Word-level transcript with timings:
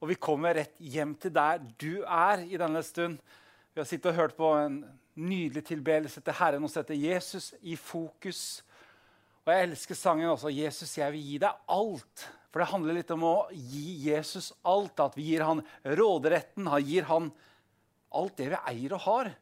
Og 0.00 0.10
vi 0.10 0.18
kommer 0.20 0.58
rett 0.58 0.76
hjem 0.82 1.14
til 1.20 1.32
der 1.34 1.62
du 1.80 2.02
er 2.02 2.44
i 2.44 2.58
denne 2.60 2.82
stund. 2.84 3.18
Vi 3.72 3.80
har 3.80 3.88
sittet 3.88 4.12
og 4.12 4.18
hørt 4.18 4.36
på 4.36 4.52
en 4.58 4.82
nydelig 5.16 5.64
tilbedelse 5.70 6.20
til 6.20 6.36
Herren 6.36 6.64
og 6.64 6.72
setter 6.72 6.96
Jesus 6.96 7.54
i 7.64 7.76
fokus. 7.80 8.62
Og 9.46 9.52
jeg 9.54 9.68
elsker 9.68 9.94
sangen 9.94 10.28
også. 10.28 10.50
'Jesus, 10.50 10.98
jeg 10.98 11.12
vil 11.12 11.22
gi 11.22 11.38
deg 11.38 11.52
alt'. 11.70 12.26
For 12.50 12.60
det 12.60 12.72
handler 12.72 12.96
litt 12.96 13.10
om 13.12 13.24
å 13.24 13.34
gi 13.52 14.08
Jesus 14.08 14.52
alt. 14.64 15.00
At 15.00 15.16
vi 15.16 15.30
gir 15.30 15.44
han 15.44 15.62
råderetten. 15.84 16.66
Han 16.66 16.84
gir 16.84 17.04
han 17.08 17.30
alt 18.16 18.36
det 18.36 18.50
vi 18.52 18.62
eier 18.72 18.96
og 18.96 19.04
har. 19.06 19.32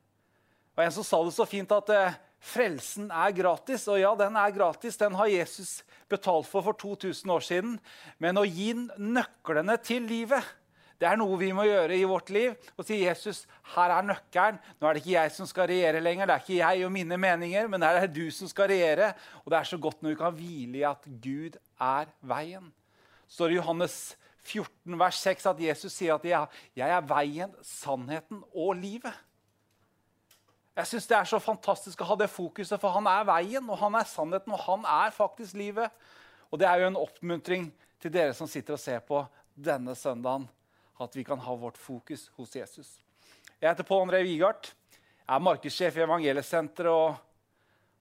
Og 0.74 0.82
En 0.84 0.92
som 0.92 1.06
sa 1.06 1.22
det 1.24 1.34
så 1.34 1.46
fint 1.46 1.70
at 1.72 1.90
eh, 1.94 2.16
frelsen 2.44 3.08
er 3.08 3.32
gratis. 3.36 3.86
Og 3.88 4.00
ja, 4.00 4.12
den 4.18 4.36
er 4.40 4.52
gratis. 4.56 4.98
Den 5.00 5.16
har 5.18 5.30
Jesus 5.32 5.78
betalt 6.10 6.48
for 6.50 6.64
for 6.66 6.76
2000 6.80 7.32
år 7.32 7.44
siden. 7.44 7.78
Men 8.22 8.40
å 8.40 8.44
gi 8.44 8.72
nøklene 8.98 9.78
til 9.82 10.06
livet 10.08 10.54
det 11.00 11.08
er 11.10 11.18
noe 11.18 11.36
vi 11.36 11.50
må 11.52 11.64
gjøre 11.66 11.96
i 11.98 12.06
vårt 12.06 12.30
liv. 12.32 12.54
Og 12.78 12.86
si 12.86 13.00
Jesus, 13.02 13.42
her 13.74 13.92
er 13.96 14.06
nøkkelen. 14.06 14.60
Nå 14.78 14.86
er 14.86 14.96
det 14.96 15.02
ikke 15.02 15.16
jeg 15.16 15.32
som 15.34 15.48
skal 15.50 15.68
regjere 15.68 16.02
lenger. 16.02 16.30
Det 16.30 16.34
er 16.36 16.44
ikke 16.44 16.60
jeg 16.60 16.86
og 16.86 16.92
mine 16.94 17.18
meninger, 17.20 17.68
men 17.70 17.82
det 17.82 17.90
er 17.90 18.12
du 18.14 18.24
som 18.32 18.50
skal 18.50 18.70
regjere. 18.70 19.10
Og 19.42 19.52
det 19.52 19.58
er 19.58 19.68
så 19.68 19.78
godt 19.82 20.00
når 20.00 20.14
vi 20.14 20.20
kan 20.22 20.38
hvile 20.38 20.80
i 20.80 20.86
at 20.88 21.08
Gud 21.26 21.58
er 21.82 22.12
veien. 22.24 22.70
Så 23.26 23.40
står 23.40 23.52
det 23.52 23.58
Johannes 23.58 23.98
14, 24.44 24.98
vers 25.00 25.20
6 25.26 25.46
at 25.50 25.62
Jesus 25.66 25.98
sier 25.98 26.14
at 26.14 26.26
jeg 26.78 26.88
er 26.88 27.06
veien, 27.10 27.54
sannheten 27.64 28.44
og 28.52 28.76
livet. 28.78 29.14
Jeg 30.74 30.90
synes 30.90 31.06
Det 31.06 31.16
er 31.16 31.30
så 31.30 31.38
fantastisk 31.38 32.00
å 32.02 32.08
ha 32.08 32.16
det 32.18 32.30
fokuset, 32.32 32.80
for 32.82 32.94
han 32.96 33.06
er 33.06 33.26
veien, 33.28 33.68
og 33.70 33.78
han 33.78 33.94
er 33.94 34.08
sannheten, 34.10 34.52
og 34.52 34.62
han 34.66 34.86
er 34.90 35.14
faktisk 35.14 35.54
livet. 35.54 35.90
Og 36.50 36.58
Det 36.58 36.66
er 36.66 36.82
jo 36.82 36.90
en 36.90 36.98
oppmuntring 36.98 37.70
til 38.02 38.12
dere 38.12 38.34
som 38.34 38.50
sitter 38.50 38.74
og 38.74 38.82
ser 38.82 39.00
på 39.00 39.22
denne 39.54 39.94
søndagen, 39.94 40.48
at 41.00 41.14
vi 41.16 41.24
kan 41.24 41.38
ha 41.38 41.54
vårt 41.54 41.78
fokus 41.78 42.28
hos 42.36 42.54
Jesus. 42.54 42.98
Jeg 43.60 43.70
heter 43.70 43.86
Pål 43.86 44.08
André 44.08 44.22
Wigard. 44.26 44.66
Er 45.24 45.40
markedssjef 45.40 45.96
i 45.96 46.02
Evangeliesenteret 46.04 46.90
og 46.90 47.14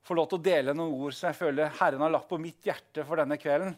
får 0.03 0.17
lov 0.17 0.27
til 0.27 0.41
å 0.41 0.43
dele 0.43 0.73
noen 0.75 0.97
ord 1.05 1.15
som 1.15 1.29
jeg 1.29 1.39
føler 1.39 1.71
Herren 1.79 2.03
har 2.03 2.11
lagt 2.11 2.27
på 2.27 2.39
mitt 2.41 2.65
hjerte 2.67 3.05
for 3.07 3.21
denne 3.21 3.37
kvelden. 3.39 3.77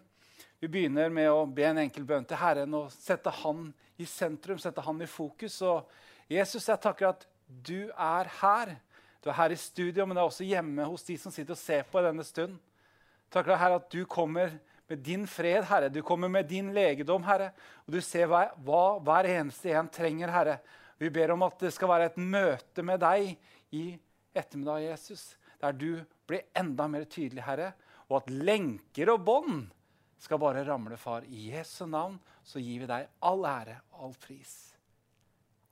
Vi 0.63 0.71
begynner 0.71 1.11
med 1.13 1.29
å 1.29 1.43
be 1.45 1.67
en 1.67 1.83
enkel 1.83 2.07
bønn 2.07 2.25
til 2.25 2.39
Herren 2.41 2.73
og 2.79 2.89
sette 2.95 3.29
Han 3.43 3.67
i 4.01 4.07
sentrum, 4.09 4.57
sette 4.57 4.81
Han 4.81 5.03
i 5.03 5.09
fokus. 5.09 5.59
Og 5.61 5.85
Jesus, 6.31 6.65
jeg 6.65 6.81
takker 6.81 7.11
at 7.11 7.27
du 7.45 7.91
er 7.91 8.31
her. 8.39 8.73
Du 9.25 9.31
er 9.33 9.39
her 9.39 9.55
i 9.55 9.57
studio, 9.57 10.05
men 10.05 10.13
du 10.13 10.21
er 10.21 10.27
også 10.27 10.45
hjemme 10.45 10.85
hos 10.85 11.01
de 11.07 11.15
som 11.17 11.33
sitter 11.33 11.55
og 11.55 11.57
ser 11.57 11.87
på 11.89 12.01
denne 12.05 12.21
stund. 12.21 12.59
Takk 13.33 13.47
deg, 13.49 13.57
Herre, 13.57 13.79
at 13.81 13.87
du 13.89 14.03
kommer 14.05 14.51
med 14.85 15.01
din 15.01 15.23
fred, 15.25 15.63
Herre. 15.65 15.89
Du 15.89 16.03
kommer 16.05 16.29
med 16.29 16.45
din 16.45 16.69
legedom, 16.75 17.25
Herre. 17.25 17.47
Og 17.87 17.95
du 17.95 18.03
ser 18.05 18.29
hva, 18.29 18.43
hva 18.61 18.99
hver 19.01 19.31
eneste 19.31 19.73
en 19.73 19.89
trenger, 19.89 20.29
Herre. 20.29 20.59
Vi 21.01 21.09
ber 21.09 21.33
om 21.33 21.41
at 21.47 21.57
det 21.65 21.71
skal 21.73 21.89
være 21.89 22.11
et 22.11 22.19
møte 22.21 22.85
med 22.85 23.01
deg 23.01 23.33
i 23.73 23.87
ettermiddag, 24.37 24.85
Jesus, 24.91 25.25
der 25.57 25.73
du 25.73 25.89
blir 26.29 26.45
enda 26.53 26.85
mer 26.85 27.09
tydelig, 27.09 27.47
Herre, 27.47 27.71
og 28.05 28.19
at 28.21 28.29
lenker 28.29 29.09
og 29.15 29.25
bånd 29.25 29.65
skal 30.21 30.37
bare 30.45 30.61
ramle, 30.69 31.01
far. 31.01 31.25
I 31.25 31.49
Jesu 31.55 31.87
navn 31.89 32.21
så 32.45 32.61
gir 32.61 32.85
vi 32.85 32.93
deg 32.93 33.09
all 33.25 33.41
ære 33.49 33.79
og 33.95 34.05
all 34.05 34.15
pris. 34.21 34.55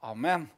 Amen. 0.10 0.50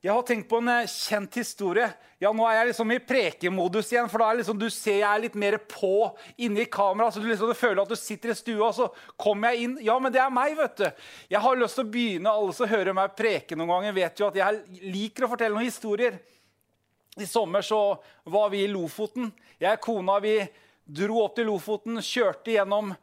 Jeg 0.00 0.14
har 0.16 0.22
tenkt 0.24 0.46
på 0.48 0.56
en 0.62 0.68
eh, 0.72 0.86
kjent 0.88 1.34
historie. 1.36 1.84
Ja, 2.20 2.30
Nå 2.32 2.46
er 2.48 2.54
jeg 2.56 2.70
liksom 2.70 2.92
i 2.94 3.02
prekemodus 3.04 3.90
igjen. 3.92 4.08
for 4.08 4.22
da 4.22 4.30
er 4.30 4.38
liksom, 4.40 4.56
Du 4.58 4.70
ser 4.72 5.02
jeg 5.02 5.08
er 5.08 5.20
litt 5.26 5.36
mer 5.36 5.58
på 5.68 6.16
inni 6.40 6.64
kameraet. 6.64 7.14
så 7.14 7.20
du, 7.20 7.28
liksom, 7.28 7.52
du 7.52 7.58
føler 7.58 7.82
at 7.82 7.92
du 7.92 7.96
sitter 8.00 8.32
i 8.32 8.36
stua, 8.38 8.70
og 8.70 8.74
så 8.78 8.88
kommer 9.20 9.52
jeg 9.52 9.66
inn. 9.66 9.76
Ja, 9.84 9.98
men 10.00 10.12
det 10.12 10.22
er 10.24 10.32
meg, 10.32 10.56
vet 10.56 10.80
du. 10.80 11.04
Jeg 11.28 11.44
har 11.44 11.60
lyst 11.60 11.76
til 11.76 11.84
å 11.84 11.92
begynne. 11.92 12.32
Alle 12.32 12.56
som 12.56 12.72
hører 12.72 12.96
meg 12.96 13.12
preke 13.18 13.58
noen 13.58 13.74
ganger, 13.74 13.96
vet 14.00 14.24
jo 14.24 14.30
at 14.30 14.40
jeg 14.40 14.80
liker 14.88 15.28
å 15.28 15.32
fortelle 15.34 15.52
noen 15.58 15.68
historier. 15.68 16.16
I 17.20 17.28
sommer 17.28 17.60
så 17.60 18.00
var 18.24 18.48
vi 18.56 18.64
i 18.64 18.72
Lofoten. 18.72 19.28
Jeg 19.60 19.76
og 19.76 19.84
kona 19.84 20.16
vi 20.24 20.38
dro 20.88 21.26
opp 21.26 21.36
til 21.36 21.50
Lofoten, 21.52 22.00
kjørte 22.00 22.56
gjennom 22.56 22.94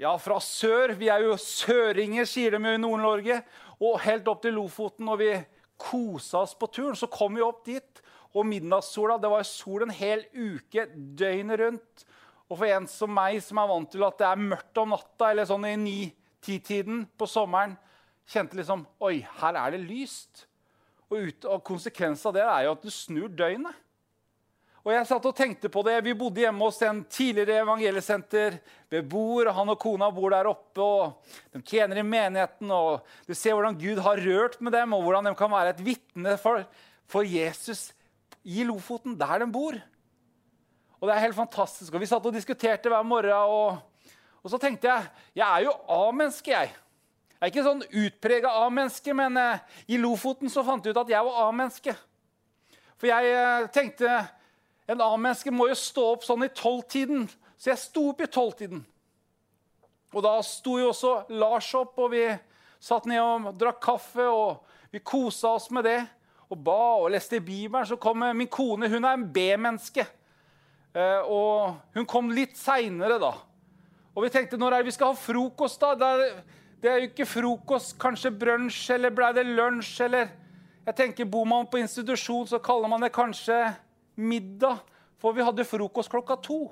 ja, 0.00 0.16
fra 0.16 0.40
sør. 0.40 0.96
Vi 0.96 1.12
er 1.12 1.28
jo 1.28 1.36
søringer, 1.36 2.24
sier 2.24 2.56
de 2.56 2.64
jo 2.64 2.78
i 2.78 2.80
Nord-Norge. 2.80 3.42
Og 3.84 4.00
helt 4.06 4.30
opp 4.32 4.40
til 4.40 4.56
Lofoten. 4.56 5.04
og 5.12 5.20
vi 5.20 5.34
kosa 5.80 6.44
oss 6.44 6.54
på 6.58 6.68
turen. 6.72 6.96
Så 6.98 7.10
kom 7.12 7.36
vi 7.36 7.44
opp 7.44 7.64
dit, 7.66 8.02
og 8.34 8.46
midnattssola 8.48 9.18
Det 9.22 9.30
var 9.30 9.46
sol 9.46 9.86
en 9.86 9.94
hel 9.94 10.24
uke 10.34 10.88
døgnet 10.94 11.60
rundt. 11.60 12.04
Og 12.50 12.58
for 12.58 12.68
en 12.68 12.88
som 12.90 13.12
meg, 13.14 13.40
som 13.42 13.60
er 13.60 13.70
vant 13.70 13.90
til 13.90 14.04
at 14.06 14.18
det 14.20 14.26
er 14.28 14.42
mørkt 14.50 14.80
om 14.82 14.92
natta, 14.94 15.30
eller 15.30 15.48
sånn 15.48 15.68
i 15.68 15.76
ni-ti-tiden 15.80 17.06
på 17.18 17.28
sommeren, 17.30 17.76
kjente 18.28 18.58
liksom 18.58 18.84
Oi, 19.04 19.18
her 19.40 19.60
er 19.60 19.74
det 19.74 19.84
lyst. 19.86 20.46
Og, 21.10 21.18
ut, 21.28 21.46
og 21.46 21.64
konsekvensen 21.66 22.30
av 22.30 22.36
det 22.36 22.44
er 22.44 22.66
jo 22.66 22.74
at 22.76 22.84
du 22.84 22.92
snur 22.92 23.32
døgnet. 23.32 23.80
Og 24.84 24.92
jeg 24.92 25.06
satt 25.08 25.24
og 25.24 25.32
tenkte 25.32 25.70
på 25.72 25.80
det. 25.86 25.94
Vi 26.04 26.12
bodde 26.12 26.42
hjemme 26.42 26.66
hos 26.66 26.76
en 26.84 26.98
tidligere 27.08 27.62
evangeliesenter-beboer. 27.62 29.48
Han 29.56 29.72
og 29.72 29.78
kona 29.80 30.10
bor 30.12 30.34
der 30.34 30.50
oppe, 30.50 30.84
og 30.84 31.54
de 31.54 31.62
tjener 31.64 32.02
i 32.02 32.04
menigheten. 32.04 32.68
og 32.68 33.00
Du 33.24 33.32
ser 33.32 33.56
hvordan 33.56 33.78
Gud 33.80 34.02
har 34.04 34.20
rørt 34.20 34.60
med 34.60 34.76
dem, 34.76 34.92
og 34.92 35.06
hvordan 35.06 35.30
de 35.30 35.32
kan 35.38 35.52
være 35.54 35.72
et 35.72 35.80
vitne 35.86 36.36
for, 36.36 36.68
for, 37.08 37.24
Jesus 37.24 37.94
i 38.44 38.60
Lofoten, 38.68 39.16
der 39.16 39.40
de 39.40 39.48
bor. 39.48 39.80
Og 41.00 41.08
Det 41.08 41.16
er 41.16 41.24
helt 41.24 41.40
fantastisk. 41.40 41.88
Og 41.94 42.00
Vi 42.04 42.12
satt 42.12 42.28
og 42.28 42.36
diskuterte 42.36 42.92
hver 42.92 43.08
morgen. 43.08 43.32
Og, 43.32 43.80
og 44.44 44.52
så 44.52 44.60
tenkte 44.60 44.92
jeg 44.92 45.08
jeg 45.40 45.48
er 45.48 45.64
jo 45.64 45.72
A-menneske, 45.88 46.52
jeg. 46.52 46.76
Jeg 47.40 47.40
er 47.40 47.56
ikke 47.56 47.64
sånn 47.64 47.88
utprega 47.88 48.52
A-menneske, 48.60 49.16
men 49.16 49.36
eh, 49.40 49.64
i 49.88 49.96
Lofoten 49.96 50.52
så 50.52 50.60
fant 50.64 50.84
jeg 50.84 50.92
ut 50.92 51.04
at 51.08 51.08
jeg 51.16 51.24
var 51.24 51.48
A-menneske. 51.48 51.96
For 53.00 53.08
jeg 53.08 53.32
eh, 53.32 53.72
tenkte 53.72 54.12
en 54.88 55.00
A-menneske 55.00 55.52
må 55.54 55.68
jo 55.70 55.76
stå 55.78 56.08
opp 56.14 56.26
sånn 56.26 56.44
i 56.44 56.52
tolvtiden, 56.52 57.28
så 57.56 57.72
jeg 57.72 57.80
sto 57.80 58.08
opp 58.10 58.20
i 58.20 58.28
tolvtiden. 58.28 58.82
Og 60.14 60.22
da 60.22 60.34
sto 60.46 60.76
jo 60.78 60.90
også 60.92 61.14
Lars 61.34 61.70
opp, 61.78 61.96
og 61.98 62.12
vi 62.12 62.26
satt 62.84 63.08
ned 63.10 63.20
og 63.22 63.54
drakk 63.58 63.80
kaffe. 63.82 64.26
og 64.28 64.60
Vi 64.92 65.00
kosa 65.02 65.56
oss 65.56 65.70
med 65.74 65.88
det 65.88 66.02
og 66.52 66.60
ba 66.62 67.00
og 67.00 67.10
leste 67.10 67.40
i 67.40 67.42
Bibelen. 67.42 67.86
Så 67.86 67.98
kom 67.98 68.22
min 68.22 68.50
kone. 68.50 68.88
Hun 68.88 69.04
er 69.04 69.16
en 69.16 69.26
B-menneske. 69.32 70.06
Eh, 70.94 71.20
og 71.26 71.74
hun 71.96 72.06
kom 72.06 72.30
litt 72.30 72.54
seinere, 72.60 73.18
da. 73.18 73.32
Og 74.14 74.22
vi 74.22 74.30
tenkte 74.30 74.58
når 74.60 74.76
er 74.76 74.84
det 74.84 74.92
vi 74.92 74.94
skal 74.94 75.10
ha 75.10 75.18
frokost, 75.18 75.82
da? 75.82 76.14
Det 76.78 76.90
er 76.90 77.00
jo 77.00 77.08
ikke 77.08 77.26
frokost, 77.26 77.96
kanskje 77.98 78.30
brunsj, 78.30 78.92
eller 78.94 79.14
ble 79.14 79.32
det 79.34 79.46
lunsj, 79.48 80.00
eller 80.06 80.40
Jeg 80.84 80.96
tenker 80.98 81.24
Bor 81.24 81.46
man 81.48 81.64
på 81.64 81.78
institusjon, 81.80 82.44
så 82.46 82.58
kaller 82.60 82.90
man 82.92 83.00
det 83.00 83.08
kanskje 83.08 83.56
middag, 84.14 84.82
for 85.20 85.36
vi 85.36 85.44
hadde 85.44 85.66
frokost 85.66 86.12
klokka 86.12 86.36
to. 86.44 86.62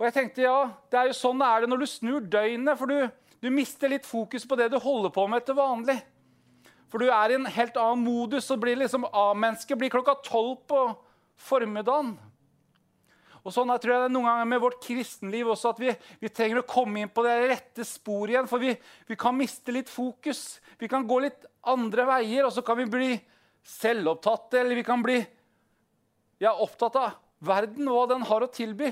Og 0.00 0.06
jeg 0.06 0.16
tenkte, 0.16 0.46
ja, 0.46 0.70
det 0.88 0.96
er 0.96 1.10
jo 1.10 1.18
sånn 1.18 1.42
er 1.44 1.60
det 1.60 1.68
når 1.68 1.82
du 1.82 1.88
snur 1.90 2.24
døgnet. 2.24 2.78
For 2.80 2.88
du, 2.88 3.10
du 3.44 3.50
mister 3.52 3.92
litt 3.92 4.08
fokus 4.08 4.46
på 4.48 4.56
det 4.56 4.70
du 4.72 4.78
holder 4.80 5.12
på 5.12 5.26
med 5.28 5.44
til 5.44 5.58
vanlig. 5.58 5.98
For 6.90 7.02
du 7.02 7.10
er 7.12 7.30
i 7.30 7.36
en 7.36 7.46
helt 7.46 7.76
annen 7.78 8.02
modus, 8.02 8.48
og 8.50 8.62
blir 8.64 8.80
liksom 8.80 9.04
A-menneske 9.12 9.76
blir 9.78 9.92
klokka 9.92 10.16
tolv 10.26 10.56
på 10.70 10.86
formiddagen. 11.40 12.14
Og 13.40 13.54
sånn 13.54 13.70
jeg 13.72 13.82
tror 13.82 13.94
jeg 13.94 14.00
det 14.02 14.08
er 14.10 14.14
noen 14.14 14.28
ganger 14.28 14.48
med 14.50 14.62
vårt 14.62 14.80
kristenliv 14.84 15.52
også, 15.52 15.72
at 15.72 15.78
vi, 15.80 15.92
vi, 16.20 16.32
trenger 16.32 16.60
å 16.60 16.68
komme 16.68 17.00
inn 17.00 17.12
på 17.12 17.24
det 17.24 17.36
rette 17.48 17.86
sporet 17.88 18.34
igjen. 18.34 18.48
For 18.50 18.60
vi, 18.60 18.74
vi, 19.08 19.18
kan 19.20 19.36
miste 19.36 19.72
litt 19.72 19.92
fokus. 19.92 20.60
Vi 20.80 20.88
kan 20.90 21.06
gå 21.08 21.20
litt 21.24 21.46
andre 21.70 22.08
veier, 22.08 22.48
og 22.48 22.52
så 22.56 22.64
kan 22.66 22.80
vi 22.80 22.88
bli 22.90 23.12
selvopptatte, 23.68 24.60
eller 24.60 24.80
vi 24.80 24.84
kan 24.84 25.04
bli 25.04 25.20
jeg 26.40 26.48
er 26.48 26.62
opptatt 26.64 26.96
av 26.96 27.18
verden 27.44 27.88
og 27.88 27.98
hva 27.98 28.06
den 28.14 28.24
har 28.28 28.44
å 28.44 28.52
tilby. 28.52 28.90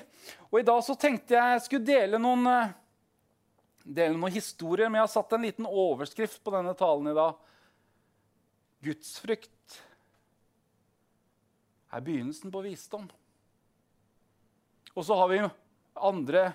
Og 0.51 0.61
I 0.61 0.67
dag 0.69 0.83
så 0.85 0.97
tenkte 1.01 1.37
jeg 1.37 1.55
jeg 1.55 1.65
skulle 1.65 1.89
dele 1.89 2.21
noen, 2.21 2.47
eh, 2.53 2.75
dele 3.85 4.17
noen 4.17 4.35
historier, 4.35 4.89
men 4.89 5.01
jeg 5.01 5.07
har 5.07 5.15
satt 5.15 5.33
en 5.33 5.47
liten 5.47 5.69
overskrift 5.69 6.43
på 6.45 6.53
denne 6.53 6.75
talen 6.77 7.09
i 7.09 7.17
dag. 7.17 7.39
Gudsfrykt 8.85 9.79
er 11.93 12.05
begynnelsen 12.05 12.53
på 12.53 12.63
visdom. 12.63 13.09
Og 14.95 15.07
så 15.07 15.17
har 15.17 15.29
vi 15.33 15.41
andre 15.97 16.53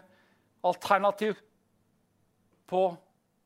alternativ 0.64 1.40
på 2.70 2.86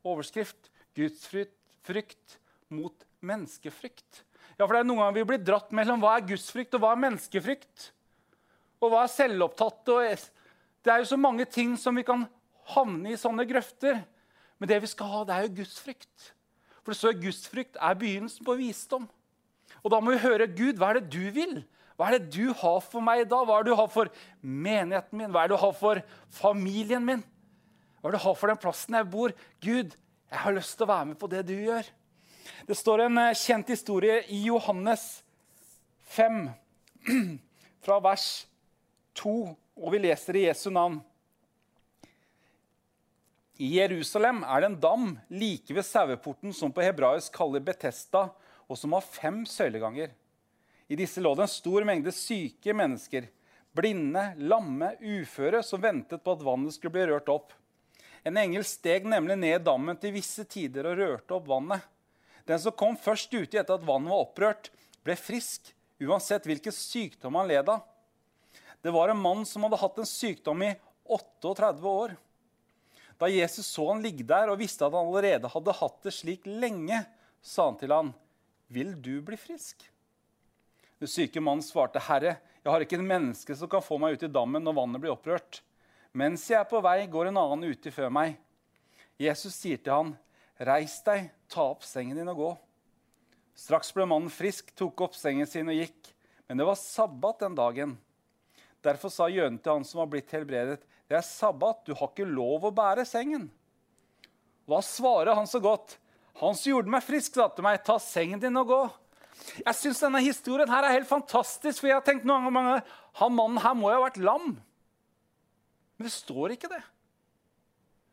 overskrift. 0.03 0.69
Gudsfrykt 0.97 2.37
mot 2.69 3.05
menneskefrykt. 3.23 4.23
Ja, 4.57 4.65
for 4.65 4.73
det 4.73 4.81
er 4.81 4.87
Noen 4.89 5.03
ganger 5.03 5.17
vi 5.19 5.27
blir 5.29 5.43
dratt 5.45 5.73
mellom 5.75 6.01
hva 6.01 6.15
er 6.17 6.25
gudsfrykt 6.31 6.73
og 6.73 6.81
hva 6.81 6.95
er 6.95 7.03
menneskefrykt. 7.03 7.91
Og 8.81 8.91
hva 8.93 9.03
er 9.05 9.13
selvopptatt? 9.13 9.85
det 10.85 10.93
er 10.93 11.01
jo 11.01 11.09
så 11.11 11.17
mange 11.19 11.45
ting 11.45 11.75
som 11.77 11.97
vi 11.97 12.05
kan 12.07 12.25
havne 12.73 13.13
i 13.13 13.19
sånne 13.19 13.45
grøfter. 13.49 14.01
Men 14.57 14.69
det 14.69 14.81
vi 14.81 14.89
skal 14.89 15.11
ha, 15.11 15.23
det 15.27 15.35
er 15.35 15.45
jo 15.45 15.57
gudsfrykt. 15.59 16.31
For 16.81 16.93
det 16.93 16.97
står 16.97 17.21
gudsfrykt 17.21 17.77
er 17.83 17.97
begynnelsen 17.99 18.47
på 18.47 18.57
visdom. 18.57 19.05
Og 19.83 19.91
da 19.93 19.99
må 20.01 20.15
vi 20.15 20.23
høre 20.23 20.49
Gud, 20.49 20.79
hva 20.79 20.93
er 20.93 21.01
det 21.01 21.11
du 21.13 21.27
vil? 21.35 21.59
Hva 21.97 22.09
er 22.09 22.17
det 22.17 22.33
du 22.33 22.53
har 22.55 22.81
for 22.85 23.03
meg 23.03 23.25
da? 23.29 23.43
Hva 23.45 23.59
er 23.59 23.65
det 23.65 23.73
du 23.73 23.79
har 23.79 23.89
for 23.93 24.09
menigheten 24.41 25.21
min? 25.21 25.31
Hva 25.33 25.43
er 25.43 25.51
det 25.51 25.57
du 25.57 25.63
har 25.63 25.77
for 25.77 26.01
familien 26.39 27.05
min? 27.05 27.23
Hva 28.01 28.09
er 28.09 28.15
det 28.15 28.21
du 28.21 28.25
har 28.25 28.37
for 28.37 28.53
den 28.53 28.61
plassen 28.61 28.97
jeg 28.97 29.09
bor? 29.13 29.33
Gud, 29.61 29.95
jeg 30.31 30.43
har 30.43 30.57
lyst 30.57 30.77
til 30.77 30.87
å 30.87 30.91
være 30.93 31.09
med 31.11 31.19
på 31.21 31.29
det 31.31 31.43
du 31.49 31.55
gjør. 31.57 31.89
Det 32.67 32.75
står 32.75 33.05
en 33.05 33.17
eh, 33.21 33.35
kjent 33.37 33.69
historie 33.73 34.21
i 34.33 34.43
Johannes 34.45 35.23
5, 36.13 36.49
fra 37.85 37.99
vers 38.03 38.47
2, 39.19 39.35
og 39.77 39.93
vi 39.93 40.01
leser 40.03 40.39
i 40.39 40.45
Jesu 40.47 40.69
navn. 40.73 40.99
I 43.57 43.71
Jerusalem 43.79 44.43
er 44.45 44.61
det 44.61 44.69
en 44.69 44.79
dam 44.81 45.05
like 45.33 45.73
ved 45.73 45.85
saueporten 45.85 46.53
som 46.53 46.71
på 46.73 46.83
hebraisk 46.85 47.33
kaller 47.33 47.63
Betesta, 47.65 48.27
og 48.67 48.77
som 48.77 48.93
har 48.93 49.05
fem 49.05 49.41
søyleganger. 49.49 50.11
I 50.87 50.97
disse 50.99 51.23
lå 51.23 51.33
det 51.35 51.47
en 51.47 51.51
stor 51.51 51.85
mengde 51.87 52.13
syke 52.15 52.75
mennesker, 52.75 53.27
blinde, 53.75 54.23
lamme, 54.37 54.93
uføre, 55.01 55.63
som 55.65 55.81
ventet 55.81 56.23
på 56.23 56.35
at 56.35 56.43
vannet 56.45 56.75
skulle 56.75 56.93
bli 56.95 57.07
rørt 57.09 57.31
opp. 57.33 57.55
En 58.27 58.37
engel 58.37 58.65
steg 58.67 59.05
nemlig 59.07 59.37
ned 59.39 59.65
dammen 59.65 59.97
til 60.01 60.15
visse 60.15 60.45
tider 60.49 60.89
og 60.89 60.97
rørte 61.01 61.37
opp 61.37 61.49
vannet. 61.49 61.83
Den 62.47 62.59
som 62.63 62.71
kom 62.71 62.95
først 62.95 63.33
uti 63.33 63.59
etter 63.59 63.75
at 63.75 63.85
vannet 63.85 64.11
var 64.11 64.23
opprørt, 64.23 64.69
ble 65.03 65.17
frisk, 65.19 65.73
uansett 65.99 66.45
hvilken 66.47 66.73
sykdom 66.75 67.35
han 67.35 67.49
led 67.49 67.67
av. 67.71 67.83
Det 68.81 68.93
var 68.93 69.11
en 69.11 69.19
mann 69.19 69.43
som 69.45 69.65
hadde 69.65 69.79
hatt 69.81 69.99
en 69.99 70.07
sykdom 70.07 70.63
i 70.63 70.71
38 71.11 71.91
år. 71.91 72.15
Da 73.17 73.27
Jesus 73.27 73.67
så 73.67 73.89
han 73.89 74.03
ligge 74.03 74.23
der 74.27 74.51
og 74.51 74.59
visste 74.61 74.85
at 74.85 74.93
han 74.95 75.09
allerede 75.09 75.49
hadde 75.51 75.75
hatt 75.79 76.03
det 76.05 76.13
slik 76.15 76.45
lenge, 76.47 77.01
sa 77.41 77.67
han 77.67 77.79
til 77.79 77.91
han, 77.91 78.13
'Vil 78.67 78.95
du 79.01 79.21
bli 79.21 79.37
frisk?' 79.37 79.89
Den 80.99 81.07
syke 81.07 81.39
mannen 81.39 81.63
svarte, 81.63 81.99
'Herre, 81.99 82.37
jeg 82.63 82.71
har 82.71 82.81
ikke 82.81 82.99
en 82.99 83.07
menneske 83.07 83.55
som 83.55 83.69
kan 83.69 83.81
få 83.81 83.97
meg 83.97 84.13
ut 84.13 84.23
i 84.23 84.27
dammen 84.27 84.63
når 84.63 84.75
vannet 84.75 85.01
blir 85.01 85.15
opprørt.' 85.15 85.61
Mens 86.13 86.47
jeg 86.49 86.59
er 86.59 86.69
på 86.69 86.81
vei, 86.81 87.05
går 87.05 87.27
en 87.27 87.37
annen 87.37 87.69
uti 87.69 87.91
før 87.91 88.09
meg. 88.09 88.37
Jesus 89.19 89.53
sier 89.53 89.77
til 89.77 89.93
han, 89.93 90.17
'Reis 90.59 91.01
deg, 91.03 91.29
ta 91.51 91.69
opp 91.71 91.85
sengen 91.87 92.17
din 92.17 92.31
og 92.31 92.41
gå.' 92.41 92.55
Straks 93.57 93.89
ble 93.95 94.05
mannen 94.05 94.29
frisk, 94.29 94.69
tok 94.77 95.01
opp 95.01 95.15
sengen 95.17 95.47
sin 95.49 95.69
og 95.69 95.79
gikk. 95.79 96.11
Men 96.47 96.59
det 96.59 96.67
var 96.67 96.77
sabbat 96.77 97.39
den 97.41 97.55
dagen. 97.57 97.97
Derfor 98.85 99.09
sa 99.09 99.25
jøden 99.27 99.57
til 99.57 99.73
han 99.73 99.87
som 99.87 100.03
var 100.03 100.11
blitt 100.11 100.31
helbredet, 100.31 100.83
'Det 101.07 101.17
er 101.17 101.21
sabbat, 101.21 101.85
du 101.85 101.93
har 101.95 102.09
ikke 102.09 102.27
lov 102.27 102.65
å 102.65 102.71
bære 102.71 103.05
sengen.' 103.05 103.49
Hva 104.67 104.81
svarer 104.83 105.33
han 105.33 105.47
så 105.47 105.59
godt? 105.59 105.97
Han 106.35 106.53
som 106.53 106.71
gjorde 106.71 106.91
meg 106.91 107.03
frisk, 107.03 107.33
sa 107.33 107.47
til 107.47 107.63
meg, 107.63 107.83
'Ta 107.83 107.97
sengen 107.97 108.39
din 108.39 108.57
og 108.57 108.67
gå.' 108.67 108.93
Jeg 109.65 109.75
syns 109.75 110.01
denne 110.01 110.21
historien 110.25 110.69
her 110.69 110.83
er 110.83 110.97
helt 110.97 111.09
fantastisk. 111.09 111.79
For 111.79 111.87
jeg 111.87 111.97
har 111.99 112.05
tenkt 112.05 112.25
noen 112.25 112.49
ganger 112.49 112.83
han 113.13 113.33
mannen 113.33 113.61
her 113.61 113.75
må 113.77 113.91
jo 113.91 113.99
ha 113.99 114.05
vært 114.09 114.21
lam. 114.21 114.57
Men 115.97 116.07
det 116.07 116.13
står 116.13 116.55
ikke 116.55 116.69
det. 116.69 116.83